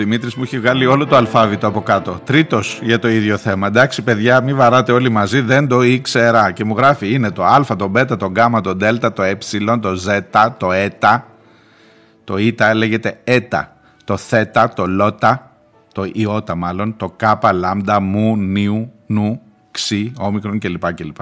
Ο 0.00 0.02
Δημήτρης 0.02 0.34
μου 0.34 0.42
έχει 0.42 0.58
βγάλει 0.58 0.86
όλο 0.86 1.06
το 1.06 1.16
αλφάβητο 1.16 1.66
από 1.66 1.82
κάτω. 1.82 2.20
Τρίτος 2.24 2.80
για 2.82 2.98
το 2.98 3.08
ίδιο 3.08 3.36
θέμα. 3.36 3.66
Εντάξει 3.66 4.02
παιδιά 4.02 4.40
μην 4.40 4.56
βαράτε 4.56 4.92
όλοι 4.92 5.08
μαζί 5.08 5.40
δεν 5.40 5.68
το 5.68 5.82
ήξερα. 5.82 6.50
Και 6.50 6.64
μου 6.64 6.76
γράφει 6.76 7.12
είναι 7.12 7.30
το 7.30 7.44
α, 7.44 7.64
το 7.76 7.90
β, 7.90 8.00
το 8.00 8.26
γ, 8.26 8.60
το 8.62 8.74
δ, 8.74 8.84
το 9.14 9.22
ε, 9.22 9.38
το 9.80 9.94
ζ, 9.94 10.06
το 10.56 10.72
έτα. 10.72 11.26
Το 12.24 12.36
ήτα 12.36 12.74
λέγεται 12.74 13.20
έτα. 13.24 13.76
Το 14.04 14.16
θέτα, 14.16 14.68
το 14.68 14.86
λότα, 14.86 15.50
το 15.92 16.04
ιότα 16.12 16.54
μάλλον, 16.54 16.96
το 16.96 17.12
κάπα, 17.16 17.52
λάμδα, 17.52 18.00
μου, 18.00 18.36
νιου, 18.36 18.92
νου, 19.06 19.40
ξι, 19.70 20.12
όμικρον 20.18 20.58
κλπ. 20.58 20.92
κλπ. 20.94 21.16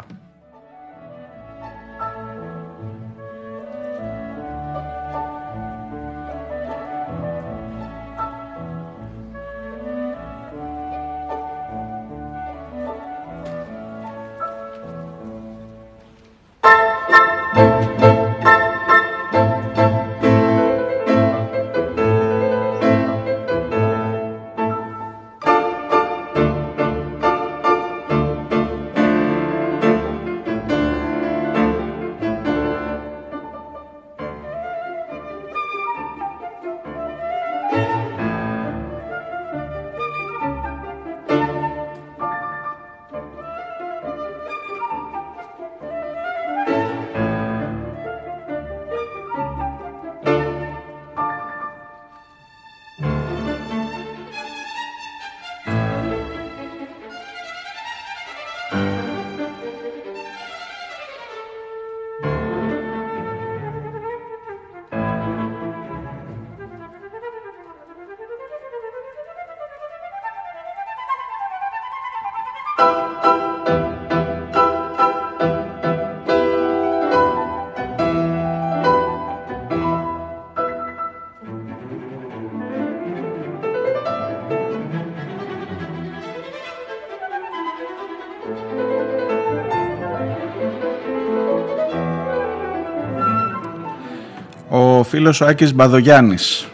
Φίλος 95.18 95.40
ο 95.40 95.46
Άκης 95.46 95.74
Μπαδογιάννης. 95.74 96.68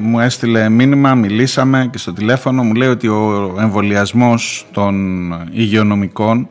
Μου 0.00 0.20
έστειλε 0.20 0.68
μήνυμα, 0.68 1.14
μιλήσαμε 1.14 1.88
και 1.92 1.98
στο 1.98 2.12
τηλέφωνο. 2.12 2.62
Μου 2.62 2.74
λέει 2.74 2.88
ότι 2.88 3.08
ο 3.08 3.56
εμβολιασμός 3.60 4.66
των 4.72 5.32
υγειονομικών 5.52 6.48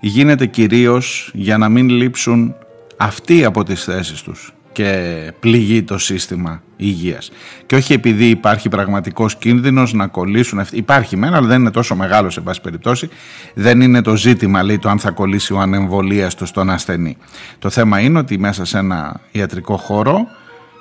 γίνεται 0.00 0.46
κυρίως 0.46 1.30
για 1.34 1.58
να 1.58 1.68
μην 1.68 1.88
λείψουν 1.88 2.54
αυτοί 2.96 3.44
από 3.44 3.64
τις 3.64 3.84
θέσεις 3.84 4.22
τους 4.22 4.52
και 4.78 5.32
πληγεί 5.40 5.82
το 5.82 5.98
σύστημα 5.98 6.62
υγείας. 6.76 7.30
Και 7.66 7.74
όχι 7.74 7.92
επειδή 7.92 8.28
υπάρχει 8.28 8.68
πραγματικός 8.68 9.36
κίνδυνος 9.36 9.92
να 9.92 10.06
κολλήσουν. 10.06 10.66
Υπάρχει 10.72 11.16
μένα, 11.16 11.36
αλλά 11.36 11.46
δεν 11.46 11.60
είναι 11.60 11.70
τόσο 11.70 11.94
μεγάλος 11.94 12.32
σε 12.32 12.40
πάση 12.40 12.60
περιπτώσει. 12.60 13.08
Δεν 13.54 13.80
είναι 13.80 14.02
το 14.02 14.16
ζήτημα, 14.16 14.62
λέει, 14.62 14.78
το 14.78 14.88
αν 14.88 14.98
θα 14.98 15.10
κολλήσει 15.10 15.52
ο 15.52 15.58
ανεμβολίαστος 15.58 16.48
στον 16.48 16.70
ασθενή. 16.70 17.16
Το 17.58 17.70
θέμα 17.70 18.00
είναι 18.00 18.18
ότι 18.18 18.38
μέσα 18.38 18.64
σε 18.64 18.78
ένα 18.78 19.20
ιατρικό 19.30 19.76
χώρο 19.76 20.26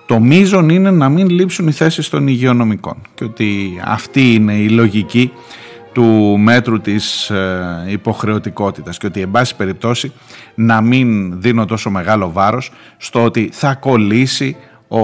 το 0.07 0.19
μείζον 0.19 0.69
είναι 0.69 0.91
να 0.91 1.09
μην 1.09 1.29
λείψουν 1.29 1.67
οι 1.67 1.71
θέσεις 1.71 2.09
των 2.09 2.27
υγειονομικών 2.27 2.97
και 3.15 3.23
ότι 3.23 3.79
αυτή 3.85 4.33
είναι 4.33 4.53
η 4.53 4.69
λογική 4.69 5.31
του 5.97 6.37
μέτρου 6.37 6.81
της 6.81 7.29
ε, 7.29 7.85
υποχρεωτικότητας 7.87 8.97
και 8.97 9.05
ότι 9.05 9.21
εν 9.21 9.31
πάση 9.31 9.55
περιπτώσει 9.55 10.11
να 10.55 10.81
μην 10.81 11.41
δίνω 11.41 11.65
τόσο 11.65 11.89
μεγάλο 11.89 12.31
βάρος 12.31 12.71
στο 12.97 13.23
ότι 13.23 13.49
θα 13.53 13.75
κολλήσει 13.75 14.55
ο 14.87 15.01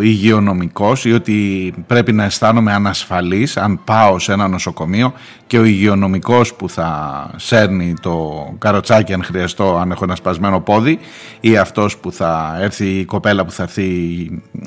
υγειονομικός 0.00 1.04
ή 1.04 1.12
ότι 1.12 1.72
πρέπει 1.86 2.12
να 2.12 2.24
αισθάνομαι 2.24 2.72
ανασφαλής 2.72 3.56
αν 3.56 3.84
πάω 3.84 4.18
σε 4.18 4.32
ένα 4.32 4.48
νοσοκομείο 4.48 5.12
και 5.46 5.58
ο 5.58 5.64
υγειονομικός 5.64 6.54
που 6.54 6.68
θα 6.68 7.30
σέρνει 7.36 7.94
το 8.00 8.46
καροτσάκι 8.58 9.12
αν 9.12 9.24
χρειαστώ 9.24 9.76
αν 9.76 9.90
έχω 9.90 10.04
ένα 10.04 10.14
σπασμένο 10.14 10.60
πόδι 10.60 10.98
ή 11.40 11.56
αυτός 11.56 11.96
που 11.96 12.12
θα 12.12 12.56
έρθει 12.60 12.86
η 12.86 13.04
κοπέλα 13.04 13.44
που 13.44 13.50
θα 13.50 13.62
έρθει 13.62 13.84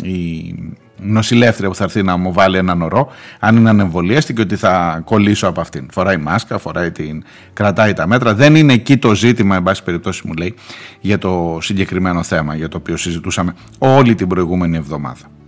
η 0.03 0.55
νοσηλεύτρια 1.01 1.69
που 1.69 1.75
θα 1.75 1.83
έρθει 1.83 2.03
να 2.03 2.17
μου 2.17 2.33
βάλει 2.33 2.57
έναν 2.57 2.81
ορό, 2.81 3.11
αν 3.39 3.55
είναι 3.55 3.69
ανεμβολίαστη 3.69 4.33
και 4.33 4.41
ότι 4.41 4.55
θα 4.55 5.01
κολλήσω 5.05 5.47
από 5.47 5.61
αυτήν. 5.61 5.87
Φοράει 5.91 6.17
μάσκα, 6.17 6.57
φοράει 6.57 6.91
την, 6.91 7.23
κρατάει 7.53 7.93
τα 7.93 8.07
μέτρα. 8.07 8.33
Δεν 8.33 8.55
είναι 8.55 8.73
εκεί 8.73 8.97
το 8.97 9.15
ζήτημα, 9.15 9.55
εν 9.55 9.63
πάση 9.63 9.83
περιπτώσει 9.83 10.27
μου 10.27 10.33
λέει, 10.33 10.55
για 10.99 11.17
το 11.17 11.57
συγκεκριμένο 11.61 12.23
θέμα 12.23 12.55
για 12.55 12.67
το 12.67 12.77
οποίο 12.77 12.97
συζητούσαμε 12.97 13.55
όλη 13.77 14.15
την 14.15 14.27
προηγούμενη 14.27 14.77
εβδομάδα. 14.77 15.38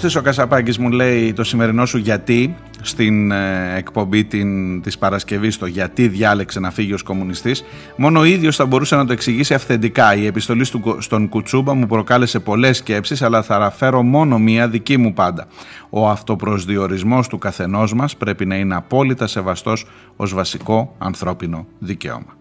Κωστής 0.00 0.20
ο 0.20 0.24
Κασαπάκης 0.24 0.78
μου 0.78 0.90
λέει 0.90 1.32
το 1.32 1.44
σημερινό 1.44 1.86
σου 1.86 1.98
γιατί 1.98 2.56
στην 2.80 3.30
ε, 3.30 3.76
εκπομπή 3.76 4.24
την, 4.24 4.82
της 4.82 4.98
Παρασκευής 4.98 5.58
το 5.58 5.66
γιατί 5.66 6.08
διάλεξε 6.08 6.60
να 6.60 6.70
φύγει 6.70 6.92
ως 6.92 7.02
κομμουνιστής 7.02 7.64
μόνο 7.96 8.20
ο 8.20 8.24
ίδιος 8.24 8.56
θα 8.56 8.66
μπορούσε 8.66 8.96
να 8.96 9.06
το 9.06 9.12
εξηγήσει 9.12 9.54
αυθεντικά. 9.54 10.14
Η 10.14 10.26
επιστολή 10.26 10.66
του, 10.68 10.96
στον 11.00 11.28
Κουτσούμπα 11.28 11.74
μου 11.74 11.86
προκάλεσε 11.86 12.40
πολλές 12.40 12.76
σκέψεις 12.76 13.22
αλλά 13.22 13.42
θα 13.42 13.54
αναφέρω 13.54 14.02
μόνο 14.02 14.38
μία 14.38 14.68
δική 14.68 14.96
μου 14.96 15.12
πάντα. 15.12 15.46
Ο 15.90 16.08
αυτοπροσδιορισμός 16.08 17.28
του 17.28 17.38
καθενός 17.38 17.94
μας 17.94 18.16
πρέπει 18.16 18.46
να 18.46 18.56
είναι 18.56 18.74
απόλυτα 18.74 19.26
σεβαστός 19.26 19.86
ως 20.16 20.34
βασικό 20.34 20.94
ανθρώπινο 20.98 21.66
δικαίωμα 21.78 22.39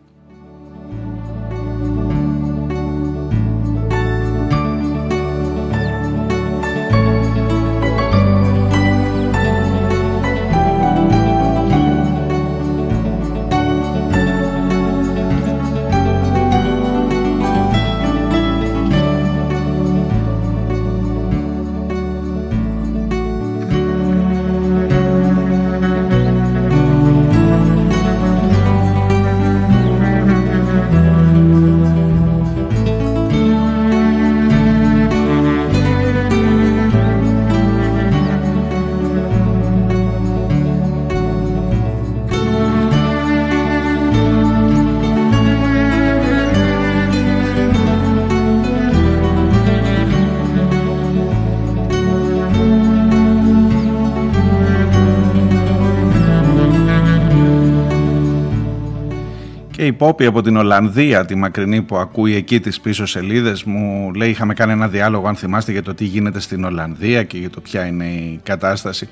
η 59.89 59.93
Πόπη 59.93 60.25
από 60.25 60.41
την 60.41 60.57
Ολλανδία, 60.57 61.25
τη 61.25 61.35
μακρινή 61.35 61.81
που 61.81 61.97
ακούει 61.97 62.35
εκεί 62.35 62.59
τις 62.59 62.79
πίσω 62.79 63.05
σελίδες. 63.05 63.63
Μου 63.63 64.13
λέει 64.13 64.29
είχαμε 64.29 64.53
κάνει 64.53 64.71
ένα 64.71 64.87
διάλογο 64.87 65.27
αν 65.27 65.35
θυμάστε 65.35 65.71
για 65.71 65.83
το 65.83 65.93
τι 65.93 66.05
γίνεται 66.05 66.39
στην 66.39 66.63
Ολλανδία 66.63 67.23
και 67.23 67.37
για 67.37 67.49
το 67.49 67.61
ποια 67.61 67.85
είναι 67.85 68.05
η 68.05 68.39
κατάσταση 68.43 69.09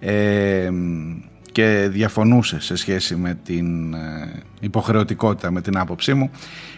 ε, 0.00 0.70
και 1.52 1.88
διαφωνούσε 1.90 2.60
σε 2.60 2.76
σχέση 2.76 3.16
με 3.16 3.38
την 3.44 3.94
ε, 3.94 4.42
υποχρεωτικότητα 4.60 5.50
με 5.50 5.60
την 5.60 5.78
άποψή 5.78 6.14
μου 6.14 6.30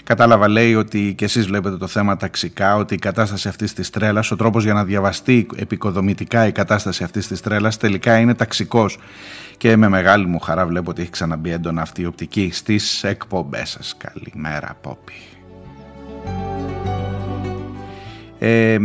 κατάλαβα 0.05 0.49
λέει 0.49 0.75
ότι 0.75 1.15
και 1.17 1.25
εσείς 1.25 1.47
βλέπετε 1.47 1.77
το 1.77 1.87
θέμα 1.87 2.17
ταξικά 2.17 2.77
ότι 2.77 2.95
η 2.95 2.99
κατάσταση 2.99 3.49
αυτής 3.49 3.73
της 3.73 3.91
τρέλας 3.91 4.31
ο 4.31 4.37
τρόπος 4.37 4.65
για 4.65 4.73
να 4.73 4.85
διαβαστεί 4.85 5.47
επικοδομητικά 5.57 6.47
η 6.47 6.53
κατάσταση 6.53 7.05
αυτής 7.05 7.27
της 7.27 7.41
τρέλας 7.41 7.77
τελικά 7.77 8.19
είναι 8.19 8.35
ταξικός 8.35 8.99
και 9.57 9.77
με 9.77 9.89
μεγάλη 9.89 10.27
μου 10.27 10.39
χαρά 10.39 10.67
βλέπω 10.67 10.91
ότι 10.91 11.01
έχει 11.01 11.11
ξαναμπεί 11.11 11.51
έντονα 11.51 11.83
αυτή 11.83 12.03
η 12.03 12.07
οπτική 12.07 12.51
στις 12.53 13.05
εκπομπές 13.05 13.71
σας. 13.71 13.97
Καλημέρα 13.97 14.77
Πόπη. 14.81 15.32
Ε, 18.45 18.79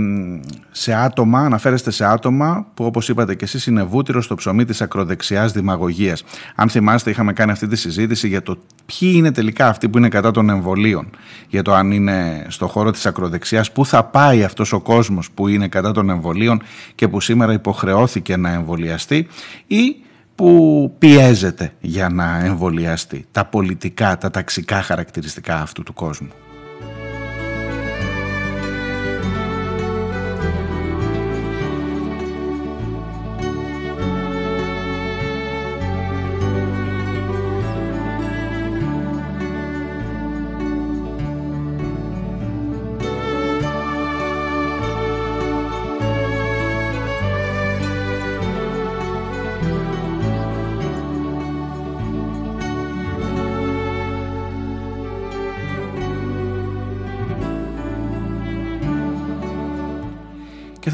σε 0.71 0.93
άτομα, 0.93 1.39
αναφέρεστε 1.39 1.91
σε 1.91 2.05
άτομα 2.05 2.67
που 2.73 2.85
όπως 2.85 3.09
είπατε 3.09 3.35
και 3.35 3.43
εσείς 3.43 3.65
είναι 3.65 3.83
βούτυρο 3.83 4.21
στο 4.21 4.35
ψωμί 4.35 4.65
της 4.65 4.81
ακροδεξιάς 4.81 5.51
δημαγωγίας. 5.51 6.23
Αν 6.55 6.69
θυμάστε 6.69 7.09
είχαμε 7.09 7.33
κάνει 7.33 7.51
αυτή 7.51 7.67
τη 7.67 7.75
συζήτηση 7.75 8.27
για 8.27 8.41
το 8.41 8.57
ποιοι 8.85 9.11
είναι 9.15 9.31
τελικά 9.31 9.67
αυτοί 9.67 9.89
που 9.89 9.97
είναι 9.97 10.09
κατά 10.09 10.31
των 10.31 10.49
εμβολίων, 10.49 11.09
για 11.47 11.61
το 11.61 11.73
αν 11.73 11.91
είναι 11.91 12.45
στο 12.49 12.67
χώρο 12.67 12.91
της 12.91 13.05
ακροδεξιάς, 13.05 13.71
πού 13.71 13.85
θα 13.85 14.03
πάει 14.03 14.43
αυτός 14.43 14.73
ο 14.73 14.79
κόσμος 14.79 15.31
που 15.31 15.47
είναι 15.47 15.67
κατά 15.67 15.91
των 15.91 16.09
εμβολίων 16.09 16.61
και 16.95 17.07
που 17.07 17.21
σήμερα 17.21 17.53
υποχρεώθηκε 17.53 18.37
να 18.37 18.53
εμβολιαστεί 18.53 19.27
ή 19.67 19.95
που 20.35 20.93
πιέζεται 20.99 21.73
για 21.79 22.09
να 22.09 22.39
εμβολιαστεί. 22.45 23.25
Τα 23.31 23.45
πολιτικά, 23.45 24.17
τα 24.17 24.29
ταξικά 24.29 24.81
χαρακτηριστικά 24.81 25.61
αυτού 25.61 25.83
του 25.83 25.93
κόσμου. 25.93 26.29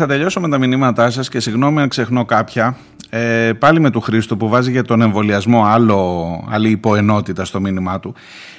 Θα 0.04 0.10
τελειώσω 0.10 0.40
με 0.40 0.50
τα 0.50 0.58
μηνύματά 0.58 1.10
σας 1.10 1.30
και 1.30 1.40
συγγνώμη 1.40 1.82
αν 1.82 1.88
ξεχνώ 1.88 2.26
κάποια. 2.26 2.78
Ε, 3.10 3.52
πάλι 3.60 3.80
με 3.80 3.90
του 3.90 4.02
Χρήστο 4.02 4.38
που 4.38 4.50
βάζει 4.50 4.72
για 4.72 4.84
τον 4.84 5.02
εμβολιασμό 5.02 5.66
άλλο, 5.66 6.48
άλλη 6.50 6.70
υποενότητα 6.70 7.46
στο 7.46 7.62
μήνυμά 7.62 8.00
του. 8.00 8.16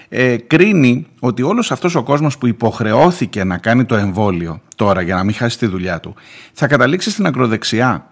Ε, 0.08 0.36
κρίνει 0.36 1.06
ότι 1.20 1.42
όλος 1.42 1.70
αυτός 1.70 1.94
ο 1.94 2.02
κόσμος 2.02 2.38
που 2.38 2.46
υποχρεώθηκε 2.46 3.44
να 3.44 3.58
κάνει 3.58 3.84
το 3.84 3.94
εμβόλιο 3.94 4.60
τώρα 4.76 5.00
για 5.00 5.14
να 5.14 5.24
μην 5.24 5.34
χάσει 5.34 5.58
τη 5.58 5.66
δουλειά 5.66 6.00
του 6.00 6.14
θα 6.52 6.66
καταλήξει 6.66 7.10
στην 7.10 7.26
ακροδεξιά 7.26 8.06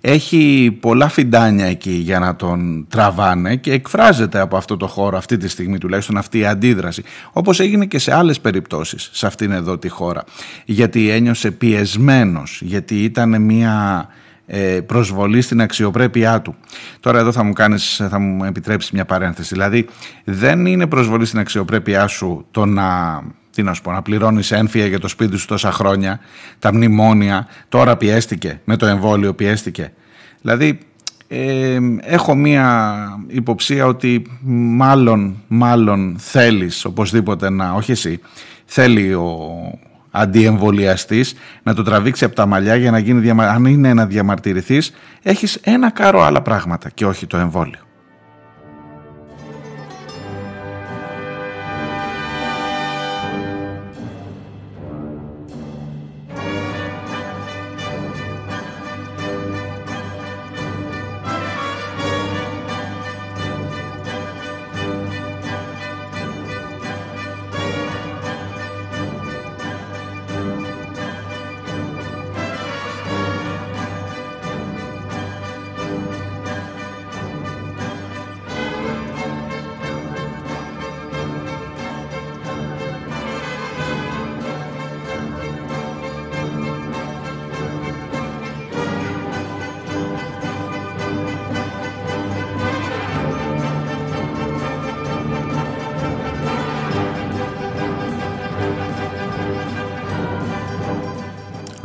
έχει 0.00 0.76
πολλά 0.80 1.08
φιντάνια 1.08 1.66
εκεί 1.66 1.90
για 1.90 2.18
να 2.18 2.36
τον 2.36 2.86
τραβάνε 2.88 3.56
και 3.56 3.72
εκφράζεται 3.72 4.40
από 4.40 4.56
αυτό 4.56 4.76
το 4.76 4.86
χώρο 4.86 5.16
αυτή 5.16 5.36
τη 5.36 5.48
στιγμή 5.48 5.78
τουλάχιστον 5.78 6.16
αυτή 6.16 6.38
η 6.38 6.46
αντίδραση 6.46 7.02
όπως 7.32 7.60
έγινε 7.60 7.86
και 7.86 7.98
σε 7.98 8.14
άλλες 8.14 8.40
περιπτώσεις 8.40 9.10
σε 9.12 9.26
αυτήν 9.26 9.50
εδώ 9.50 9.78
τη 9.78 9.88
χώρα. 9.88 10.24
Γιατί 10.64 11.10
ένιωσε 11.10 11.50
πιεσμένος 11.50 12.60
γιατί 12.64 13.04
ήταν 13.04 13.42
μια 13.42 14.06
ε, 14.08 14.24
προσβολή 14.86 15.40
στην 15.40 15.60
αξιοπρέπειά 15.60 16.42
του. 16.42 16.54
Τώρα 17.00 17.18
εδώ 17.18 17.32
θα 17.32 17.42
μου, 17.42 17.52
κάνεις, 17.52 18.02
θα 18.10 18.18
μου 18.18 18.44
επιτρέψεις 18.44 18.90
μια 18.90 19.04
παρένθεση. 19.04 19.54
Δηλαδή 19.54 19.86
δεν 20.24 20.66
είναι 20.66 20.86
προσβολή 20.86 21.26
στην 21.26 21.38
αξιοπρέπειά 21.38 22.06
σου 22.06 22.46
το 22.50 22.66
να 22.66 23.20
τι 23.56 23.62
να 23.62 23.74
σου 23.74 23.82
πω, 23.82 23.92
να 23.92 24.02
πληρώνεις 24.02 24.52
ένφια 24.52 24.86
για 24.86 25.00
το 25.00 25.08
σπίτι 25.08 25.36
σου 25.36 25.46
τόσα 25.46 25.72
χρόνια, 25.72 26.20
τα 26.58 26.74
μνημόνια, 26.74 27.46
τώρα 27.68 27.96
πιέστηκε, 27.96 28.60
με 28.64 28.76
το 28.76 28.86
εμβόλιο 28.86 29.34
πιέστηκε. 29.34 29.92
Δηλαδή, 30.40 30.78
ε, 31.28 31.78
έχω 32.00 32.34
μία 32.34 32.96
υποψία 33.26 33.86
ότι 33.86 34.22
μάλλον, 34.76 35.42
μάλλον 35.48 36.16
θέλεις 36.18 36.84
οπωσδήποτε 36.84 37.50
να, 37.50 37.72
όχι 37.72 37.90
εσύ, 37.90 38.20
θέλει 38.64 39.14
ο 39.14 39.50
αντιεμβολιαστής 40.16 41.34
να 41.62 41.74
το 41.74 41.82
τραβήξει 41.82 42.24
από 42.24 42.34
τα 42.34 42.46
μαλλιά 42.46 42.76
για 42.76 42.90
να 42.90 42.98
γίνει 42.98 43.30
αν 43.30 43.64
είναι 43.64 43.94
να 43.94 44.06
διαμαρτυρηθείς 44.06 44.92
έχεις 45.22 45.54
ένα 45.54 45.90
κάρο 45.90 46.22
άλλα 46.22 46.42
πράγματα 46.42 46.90
και 46.90 47.06
όχι 47.06 47.26
το 47.26 47.36
εμβόλιο. 47.36 47.85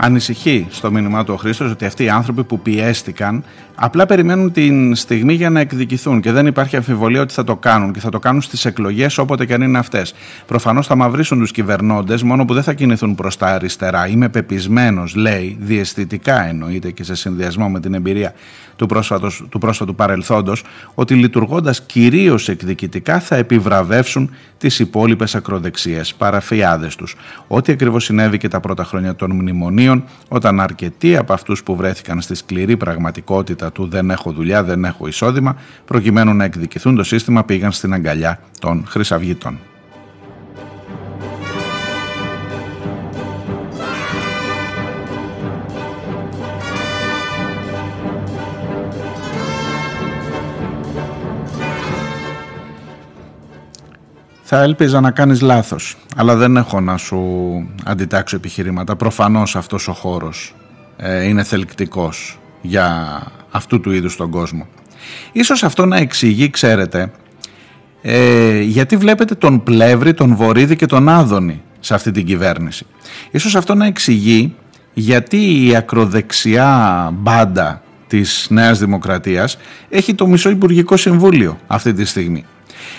Ανησυχεί 0.04 0.68
στο 0.70 0.92
μήνυμά 0.92 1.24
του 1.24 1.34
ο 1.34 1.38
Χρήστος 1.38 1.72
ότι 1.72 1.86
αυτοί 1.86 2.04
οι 2.04 2.10
άνθρωποι 2.10 2.44
που 2.44 2.60
πιέστηκαν 2.60 3.44
απλά 3.76 4.06
περιμένουν 4.06 4.52
την 4.52 4.96
στιγμή 4.96 5.34
για 5.34 5.50
να 5.50 5.60
εκδικηθούν 5.60 6.22
και 6.22 6.32
δεν 6.32 6.48
υπάρχει 6.48 6.76
αμφιβολία 6.76 7.22
ότι 7.22 7.34
θα 7.34 7.44
το 7.44 7.56
κάνουν 7.56 7.94
και 7.94 8.00
θα 8.00 8.10
το 8.10 8.20
κάνουν 8.20 8.42
στις 8.42 8.66
εκλογές 8.66 9.18
όποτε 9.18 9.46
και 9.46 9.54
αν 9.54 9.62
είναι 9.62 9.78
αυτές. 9.78 10.14
Προφανώς 10.46 10.88
θα 10.88 10.96
μαυρίσουν 10.96 11.40
τους 11.40 11.52
κυβερνώντες, 11.52 12.24
μόνο 12.24 12.46
που 12.46 12.54
δεν 12.54 12.64
θα 12.64 12.74
κινηθούν 12.74 13.16
προς 13.16 13.38
τα 13.38 13.48
αριστερά. 13.48 14.08
Είμαι 14.08 14.30
πεπισμένος, 14.30 15.16
λέει, 15.16 15.58
διαισθητικά 15.60 16.48
εννοείται 16.48 16.92
και 16.92 17.04
σε 17.04 17.16
συνδυασμό 17.16 17.70
με 17.70 17.80
την 17.80 17.94
εμπειρία 17.94 18.34
του, 18.76 18.86
πρόσφατος, 18.86 19.44
του 19.50 19.60
πρόσφατου 19.60 19.96
παρελθόντος 19.96 20.64
ότι 20.94 21.14
λειτουργώντας 21.14 21.82
κυρίως 21.82 22.50
εκδικητικά 22.50 23.20
θα 23.20 23.36
επιβραβεύσουν 23.36 24.30
τις 24.58 24.80
υπόλοιπες 24.80 25.36
ακροδεξίες, 25.36 26.14
παραφιάδες 26.14 26.96
τους. 26.96 27.16
Ό,τι 27.48 27.72
ακριβώς 27.72 28.04
συνέβη 28.04 28.38
και 28.38 28.48
τα 28.48 28.60
πρώτα 28.60 28.84
χρόνια 28.84 29.16
των 29.16 29.32
μνημονίων 29.32 29.91
όταν 30.28 30.60
αρκετοί 30.60 31.18
από 31.18 31.34
αυτούς 31.34 31.64
που 31.64 31.76
βρέθηκαν 31.76 32.22
στη 32.22 32.36
σκληρή 32.36 32.78
πραγματικότητα 32.78 33.72
του 33.72 33.88
δεν 33.88 34.10
έχω 34.10 34.32
δουλειά, 34.32 34.64
δεν 34.64 34.86
έχω 34.86 35.08
εισόδημα 35.08 35.56
προκειμένου 35.86 36.34
να 36.34 36.44
εκδικηθούν 36.44 36.96
το 36.96 37.04
σύστημα 37.04 37.44
πήγαν 37.44 37.72
στην 37.72 37.94
αγκαλιά 37.94 38.40
των 38.60 38.86
χρυσαυγητών. 38.88 39.60
Θα 54.54 54.62
έλπιζα 54.62 55.02
να 55.02 55.12
κάνεις 55.12 55.42
λάθος, 55.42 55.98
αλλά 56.16 56.36
δεν 56.36 56.58
έχω 56.58 56.80
να 56.82 56.98
σου 56.98 57.20
αντιτάξω 57.86 58.36
επιχειρήματα. 58.36 58.96
Προφανώς 58.96 59.56
αυτός 59.56 59.88
ο 59.88 59.94
χώρος 59.94 60.56
ε, 60.98 61.24
είναι 61.24 61.44
θελκτικός 61.44 62.40
για 62.62 63.22
αυτού 63.52 63.80
του 63.80 63.92
είδους 63.92 64.16
τον 64.16 64.30
κόσμο. 64.30 64.68
Ίσως 65.32 65.64
αυτό 65.64 65.86
να 65.86 65.98
εξηγεί, 65.98 66.50
ξέρετε, 66.50 67.12
ε, 68.02 68.62
γιατί 68.62 68.98
βλέπετε 68.98 69.36
τον 69.36 69.64
Πλεύρη, 69.64 70.14
τον 70.14 70.36
Βορύδη 70.36 70.76
και 70.76 70.86
τον 70.86 71.10
Άδωνη 71.10 71.62
σε 71.80 71.94
αυτή 71.94 72.12
την 72.12 72.26
κυβέρνηση. 72.26 72.86
Ίσως 73.32 73.56
αυτό 73.56 73.76
να 73.76 73.86
εξηγεί 73.86 74.56
γιατί 74.94 75.68
η 75.68 75.76
ακροδεξιά 75.76 77.10
μπάντα 77.14 77.82
της 78.08 78.48
Νέας 78.50 78.80
Δημοκρατίας 78.80 79.58
έχει 79.90 80.16
το 80.16 80.28
μισό 80.28 80.50
Υπουργικό 80.50 80.98
Συμβούλιο 80.98 81.58
αυτή 81.68 81.94
τη 81.94 82.06
στιγμή. 82.06 82.46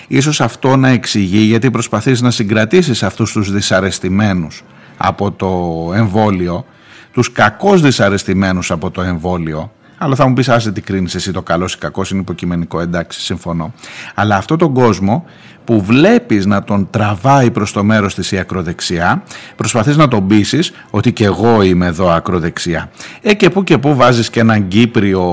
Ίσως 0.07 0.41
αυτό 0.41 0.75
να 0.75 0.89
εξηγεί 0.89 1.39
γιατί 1.39 1.71
προσπαθείς 1.71 2.21
να 2.21 2.31
συγκρατήσεις 2.31 3.03
αυτούς 3.03 3.31
τους 3.31 3.51
δυσαρεστημένους 3.51 4.63
από 4.97 5.31
το 5.31 5.91
εμβόλιο, 5.95 6.65
τους 7.11 7.31
κακώς 7.31 7.81
δυσαρεστημένους 7.81 8.71
από 8.71 8.91
το 8.91 9.01
εμβόλιο, 9.01 9.71
αλλά 9.97 10.15
θα 10.15 10.27
μου 10.27 10.33
πεις 10.33 10.49
άσε 10.49 10.71
τι 10.71 10.81
κρίνεις 10.81 11.15
εσύ 11.15 11.31
το 11.31 11.41
καλό 11.41 11.65
ή 11.65 11.77
κακός 11.77 12.11
είναι 12.11 12.19
υποκειμενικό, 12.19 12.79
εντάξει 12.79 13.21
συμφωνώ. 13.21 13.73
Αλλά 14.15 14.35
αυτό 14.35 14.55
τον 14.55 14.73
κόσμο 14.73 15.25
που 15.63 15.81
βλέπεις 15.81 16.45
να 16.45 16.63
τον 16.63 16.87
τραβάει 16.89 17.51
προς 17.51 17.71
το 17.71 17.83
μέρος 17.83 18.15
της 18.15 18.31
η 18.31 18.37
ακροδεξιά, 18.37 19.23
προσπαθείς 19.55 19.97
να 19.97 20.07
τον 20.07 20.27
πείσεις 20.27 20.73
ότι 20.89 21.13
και 21.13 21.25
εγώ 21.25 21.61
είμαι 21.61 21.85
εδώ 21.85 22.09
ακροδεξιά. 22.09 22.91
Ε 23.21 23.33
και 23.33 23.49
που 23.49 23.63
και 23.63 23.77
που 23.77 23.95
βάζεις 23.95 24.29
και 24.29 24.39
έναν 24.39 24.67
Κύπριο 24.67 25.23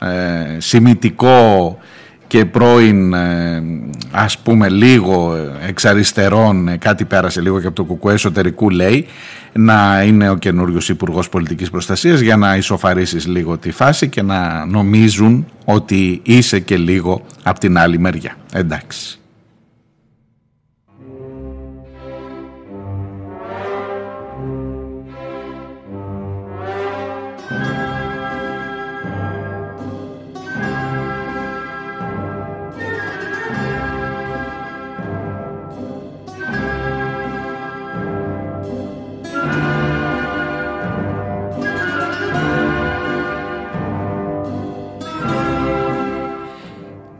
ε, 0.00 0.60
σημητικό 0.60 1.78
και 2.32 2.44
πρώην 2.44 3.12
ε, 3.12 3.62
ας 4.10 4.38
πούμε 4.38 4.68
λίγο 4.68 5.36
εξ 5.66 5.84
αριστερών 5.84 6.68
ε, 6.68 6.76
κάτι 6.76 7.04
πέρασε 7.04 7.40
λίγο 7.40 7.60
και 7.60 7.66
από 7.66 7.76
το 7.76 7.84
κουκουέ 7.84 8.12
εσωτερικού 8.12 8.70
λέει 8.70 9.06
να 9.52 10.02
είναι 10.02 10.30
ο 10.30 10.36
καινούριος 10.36 10.88
Υπουργός 10.88 11.28
Πολιτικής 11.28 11.70
Προστασίας 11.70 12.20
για 12.20 12.36
να 12.36 12.56
ισοφαρίσεις 12.56 13.26
λίγο 13.26 13.58
τη 13.58 13.70
φάση 13.70 14.08
και 14.08 14.22
να 14.22 14.66
νομίζουν 14.66 15.46
ότι 15.64 16.20
είσαι 16.24 16.60
και 16.60 16.76
λίγο 16.76 17.24
από 17.42 17.58
την 17.58 17.78
άλλη 17.78 17.98
μεριά. 17.98 18.36
Εντάξει. 18.52 19.21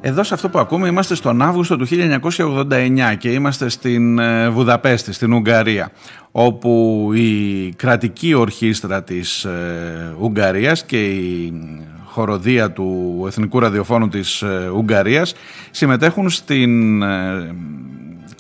Εδώ 0.05 0.23
σε 0.23 0.35
αυτό 0.35 0.49
που 0.49 0.59
ακούμε 0.59 0.89
είμαστε 0.89 1.15
στον 1.15 1.43
Αύγουστο 1.43 1.77
του 1.77 1.87
1989 1.91 3.15
και 3.19 3.33
είμαστε 3.33 3.69
στην 3.69 4.19
ε, 4.19 4.49
Βουδαπέστη, 4.49 5.13
στην 5.13 5.33
Ουγγαρία 5.33 5.91
όπου 6.31 7.11
η 7.15 7.69
κρατική 7.77 8.35
ορχήστρα 8.35 9.03
της 9.03 9.45
ε, 9.45 10.15
Ουγγαρίας 10.21 10.85
και 10.85 11.05
η 11.05 11.53
χοροδία 12.05 12.71
του 12.71 13.23
Εθνικού 13.27 13.61
Ραδιοφώνου 13.61 14.09
της 14.09 14.43
ε, 14.43 14.71
Ουγγαρίας 14.75 15.35
συμμετέχουν 15.71 16.31
στην, 16.31 17.03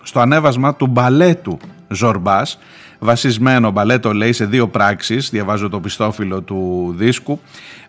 στο 0.02 0.20
ανέβασμα 0.20 0.74
του 0.74 0.86
μπαλέτου 0.86 1.58
Ζορμπάς 1.94 2.58
βασισμένο 2.98 3.70
μπαλέτο 3.70 4.12
λέει 4.12 4.32
σε 4.32 4.44
δύο 4.44 4.68
πράξεις, 4.68 5.30
διαβάζω 5.30 5.68
το 5.68 5.80
πιστόφυλλο 5.80 6.40
του 6.40 6.92
δίσκου, 6.96 7.40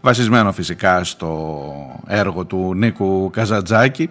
βασισμένο 0.01 0.51
φυσικά 0.51 1.03
στο 1.03 1.61
έργο 2.07 2.45
του 2.45 2.73
Νίκου 2.75 3.29
Καζατζάκη, 3.33 4.09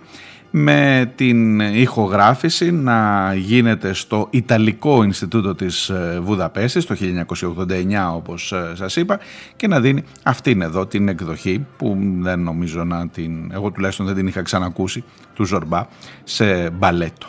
με 0.55 1.13
την 1.15 1.61
ηχογράφηση 1.61 2.71
να 2.71 3.33
γίνεται 3.35 3.93
στο 3.93 4.27
Ιταλικό 4.31 5.03
Ινστιτούτο 5.03 5.55
της 5.55 5.89
ε, 5.89 6.21
Βουδαπέστης 6.23 6.87
το 6.87 6.97
1989 7.39 8.15
όπως 8.15 8.53
ε, 8.53 8.73
σας 8.75 8.97
είπα 8.97 9.19
και 9.57 9.67
να 9.69 9.81
δίνει 9.81 10.03
αυτήν 10.23 10.63
εδώ 10.63 10.87
την 10.87 11.09
εκδοχή 11.09 11.67
που 11.77 11.97
δεν 12.21 12.41
νομίζω 12.41 12.85
να 12.85 13.09
την, 13.09 13.53
εγώ 13.53 13.71
τουλάχιστον 13.71 14.07
δεν 14.07 14.15
την 14.15 14.27
είχα 14.27 14.43
ξανακούσει 14.43 15.05
του 15.35 15.45
Ζορμπά 15.45 15.87
σε 16.25 16.71
μπαλέτο. 16.71 17.27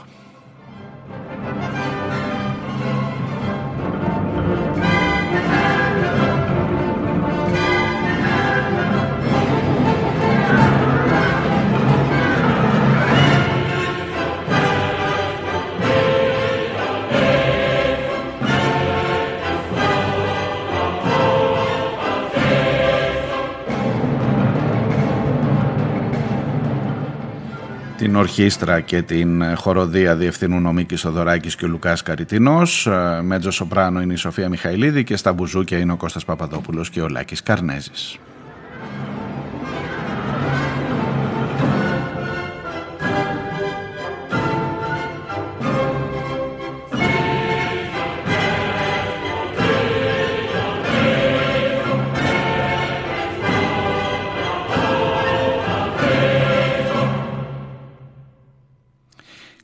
Την 28.04 28.16
ορχήστρα 28.16 28.80
και 28.80 29.02
την 29.02 29.56
χοροδία 29.56 30.16
διευθυνούν 30.16 30.66
ο 30.66 30.72
Μίκης 30.74 31.02
Θοδωράκης 31.02 31.56
και 31.56 31.66
ο 31.66 31.68
Λουκάς 31.68 32.02
Καριτίνος. 32.02 32.88
Ε, 32.88 33.22
μέτζο 33.22 33.52
σοπράνο 33.52 34.02
είναι 34.02 34.14
η 34.14 34.16
Σοφία 34.16 34.50
Μιχαηλίδη 34.50 35.04
και 35.04 35.16
στα 35.16 35.34
μπουζούκια 35.34 35.78
είναι 35.78 35.92
ο 35.92 35.96
Κώστας 35.96 36.26
Παπαδόπουλος 36.26 36.90
και 36.90 37.02
ο 37.02 37.08
Λάκης 37.08 37.44
Καρνέζης. 37.44 38.18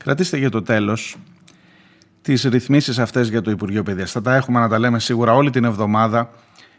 Κρατήστε 0.10 0.38
για 0.38 0.50
το 0.50 0.62
τέλος 0.62 1.18
τις 2.22 2.44
ρυθμίσεις 2.44 3.00
αυτές 3.00 3.30
για 3.30 3.42
το 3.42 3.52
Υπουργείο 3.52 3.84
Παιδείας. 3.84 4.12
Θα 4.12 4.22
τα 4.22 4.36
έχουμε 4.36 4.60
να 4.60 4.68
τα 4.68 4.80
λέμε 4.80 5.00
σίγουρα 5.00 5.34
όλη 5.34 5.50
την 5.50 5.64
εβδομάδα 5.64 6.30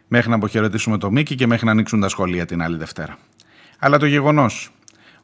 μέχρι 0.08 0.30
να 0.30 0.34
αποχαιρετήσουμε 0.34 0.98
το 0.98 1.10
Μίκη 1.10 1.34
και 1.34 1.46
μέχρι 1.46 1.66
να 1.66 1.70
ανοίξουν 1.70 2.00
τα 2.00 2.08
σχολεία 2.08 2.46
την 2.46 2.62
άλλη 2.62 2.76
Δευτέρα. 2.76 3.18
Αλλά 3.78 3.98
το 3.98 4.06
γεγονός 4.06 4.70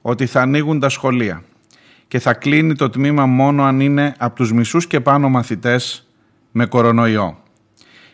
ότι 0.01 0.27
θα 0.27 0.41
ανοίγουν 0.41 0.81
τα 0.81 0.89
σχολεία 0.89 1.43
και 2.09 2.19
θα 2.19 2.35
κλείνει 2.35 2.75
το 2.75 2.91
τμήμα 2.91 3.27
μόνο 3.27 3.63
αν 3.63 3.81
είναι 3.81 4.15
από 4.19 4.35
τους 4.35 4.53
μισούς 4.53 4.87
και 4.87 5.01
πάνω 5.01 5.29
μαθητές 5.29 6.09
με 6.53 6.67
κορονοϊό 6.67 7.39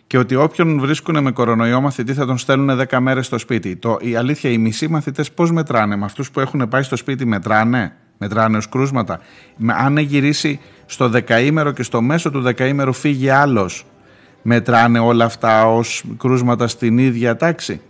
και 0.07 0.18
ότι 0.18 0.34
όποιον 0.34 0.80
βρίσκουν 0.80 1.22
με 1.22 1.30
κορονοϊό 1.30 1.80
μαθητή 1.80 2.14
θα 2.14 2.26
τον 2.26 2.38
στέλνουν 2.38 2.80
10 2.88 2.99
μέρες 2.99 3.26
στο 3.26 3.38
σπίτι. 3.38 3.76
Το, 3.76 3.99
η 4.01 4.16
αλήθεια, 4.16 4.51
οι 4.51 4.59
μισοί 4.59 4.88
μαθητές 4.88 5.32
πώς 5.32 5.53
μετράνε, 5.53 5.97
με 5.97 6.05
αυτούς 6.05 6.30
που 6.30 6.40
έχουν 6.40 6.68
πάει 6.68 6.82
στο 6.82 6.97
σπίτι 6.97 7.24
μετράνε; 7.24 7.97
Μετράνε 8.22 8.56
ως 8.56 8.68
κρούσματα. 8.68 9.20
Αν 9.66 9.96
γυρίσει 9.96 10.60
στο 10.86 11.08
δεκαήμερο 11.08 11.70
και 11.72 11.82
στο 11.82 12.02
μέσο 12.02 12.30
του 12.30 12.40
δεκαήμερου 12.40 12.92
φύγει 12.92 13.28
άλλος, 13.28 13.86
μετράνε 14.42 14.98
όλα 14.98 15.24
αυτά 15.24 15.66
ως 15.66 16.04
κρούσματα 16.18 16.68
στην 16.68 16.98
ίδια 16.98 17.36
τάξη. 17.36 17.80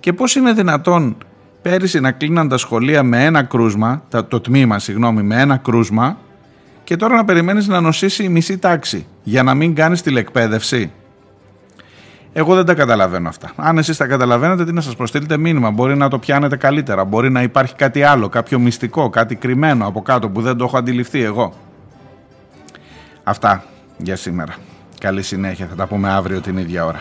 Και 0.00 0.12
πώς 0.12 0.34
είναι 0.34 0.52
δυνατόν 0.52 1.16
πέρυσι 1.62 2.00
να 2.00 2.12
κλείναν 2.12 2.48
τα 2.48 2.56
σχολεία 2.56 3.02
με 3.02 3.24
ένα 3.24 3.42
κρούσμα, 3.42 4.02
το 4.28 4.40
τμήμα 4.40 4.78
συγγνώμη, 4.78 5.22
με 5.22 5.40
ένα 5.40 5.56
κρούσμα 5.56 6.18
και 6.84 6.96
τώρα 6.96 7.16
να 7.16 7.24
περιμένεις 7.24 7.66
να 7.66 7.80
νοσήσει 7.80 8.24
η 8.24 8.28
μισή 8.28 8.58
τάξη 8.58 9.06
για 9.22 9.42
να 9.42 9.54
μην 9.54 9.74
κάνεις 9.74 10.02
τηλεκπαίδευση; 10.02 10.92
Εγώ 12.38 12.54
δεν 12.54 12.64
τα 12.64 12.74
καταλαβαίνω 12.74 13.28
αυτά. 13.28 13.52
Αν 13.56 13.78
εσείς 13.78 13.96
τα 13.96 14.06
καταλαβαίνετε, 14.06 14.64
τι 14.64 14.72
να 14.72 14.80
σας 14.80 14.96
προστείλετε 14.96 15.36
μήνυμα. 15.36 15.70
Μπορεί 15.70 15.96
να 15.96 16.08
το 16.08 16.18
πιάνετε 16.18 16.56
καλύτερα. 16.56 17.04
Μπορεί 17.04 17.30
να 17.30 17.42
υπάρχει 17.42 17.74
κάτι 17.74 18.02
άλλο, 18.02 18.28
κάποιο 18.28 18.58
μυστικό, 18.58 19.10
κάτι 19.10 19.34
κρυμμένο 19.34 19.86
από 19.86 20.02
κάτω 20.02 20.28
που 20.28 20.40
δεν 20.42 20.56
το 20.56 20.64
έχω 20.64 20.76
αντιληφθεί 20.78 21.22
εγώ. 21.22 21.52
Αυτά 23.24 23.64
για 23.96 24.16
σήμερα. 24.16 24.54
Καλή 25.00 25.22
συνέχεια. 25.22 25.66
Θα 25.66 25.74
τα 25.74 25.86
πούμε 25.86 26.10
αύριο 26.10 26.40
την 26.40 26.56
ίδια 26.56 26.84
ώρα. 26.84 27.00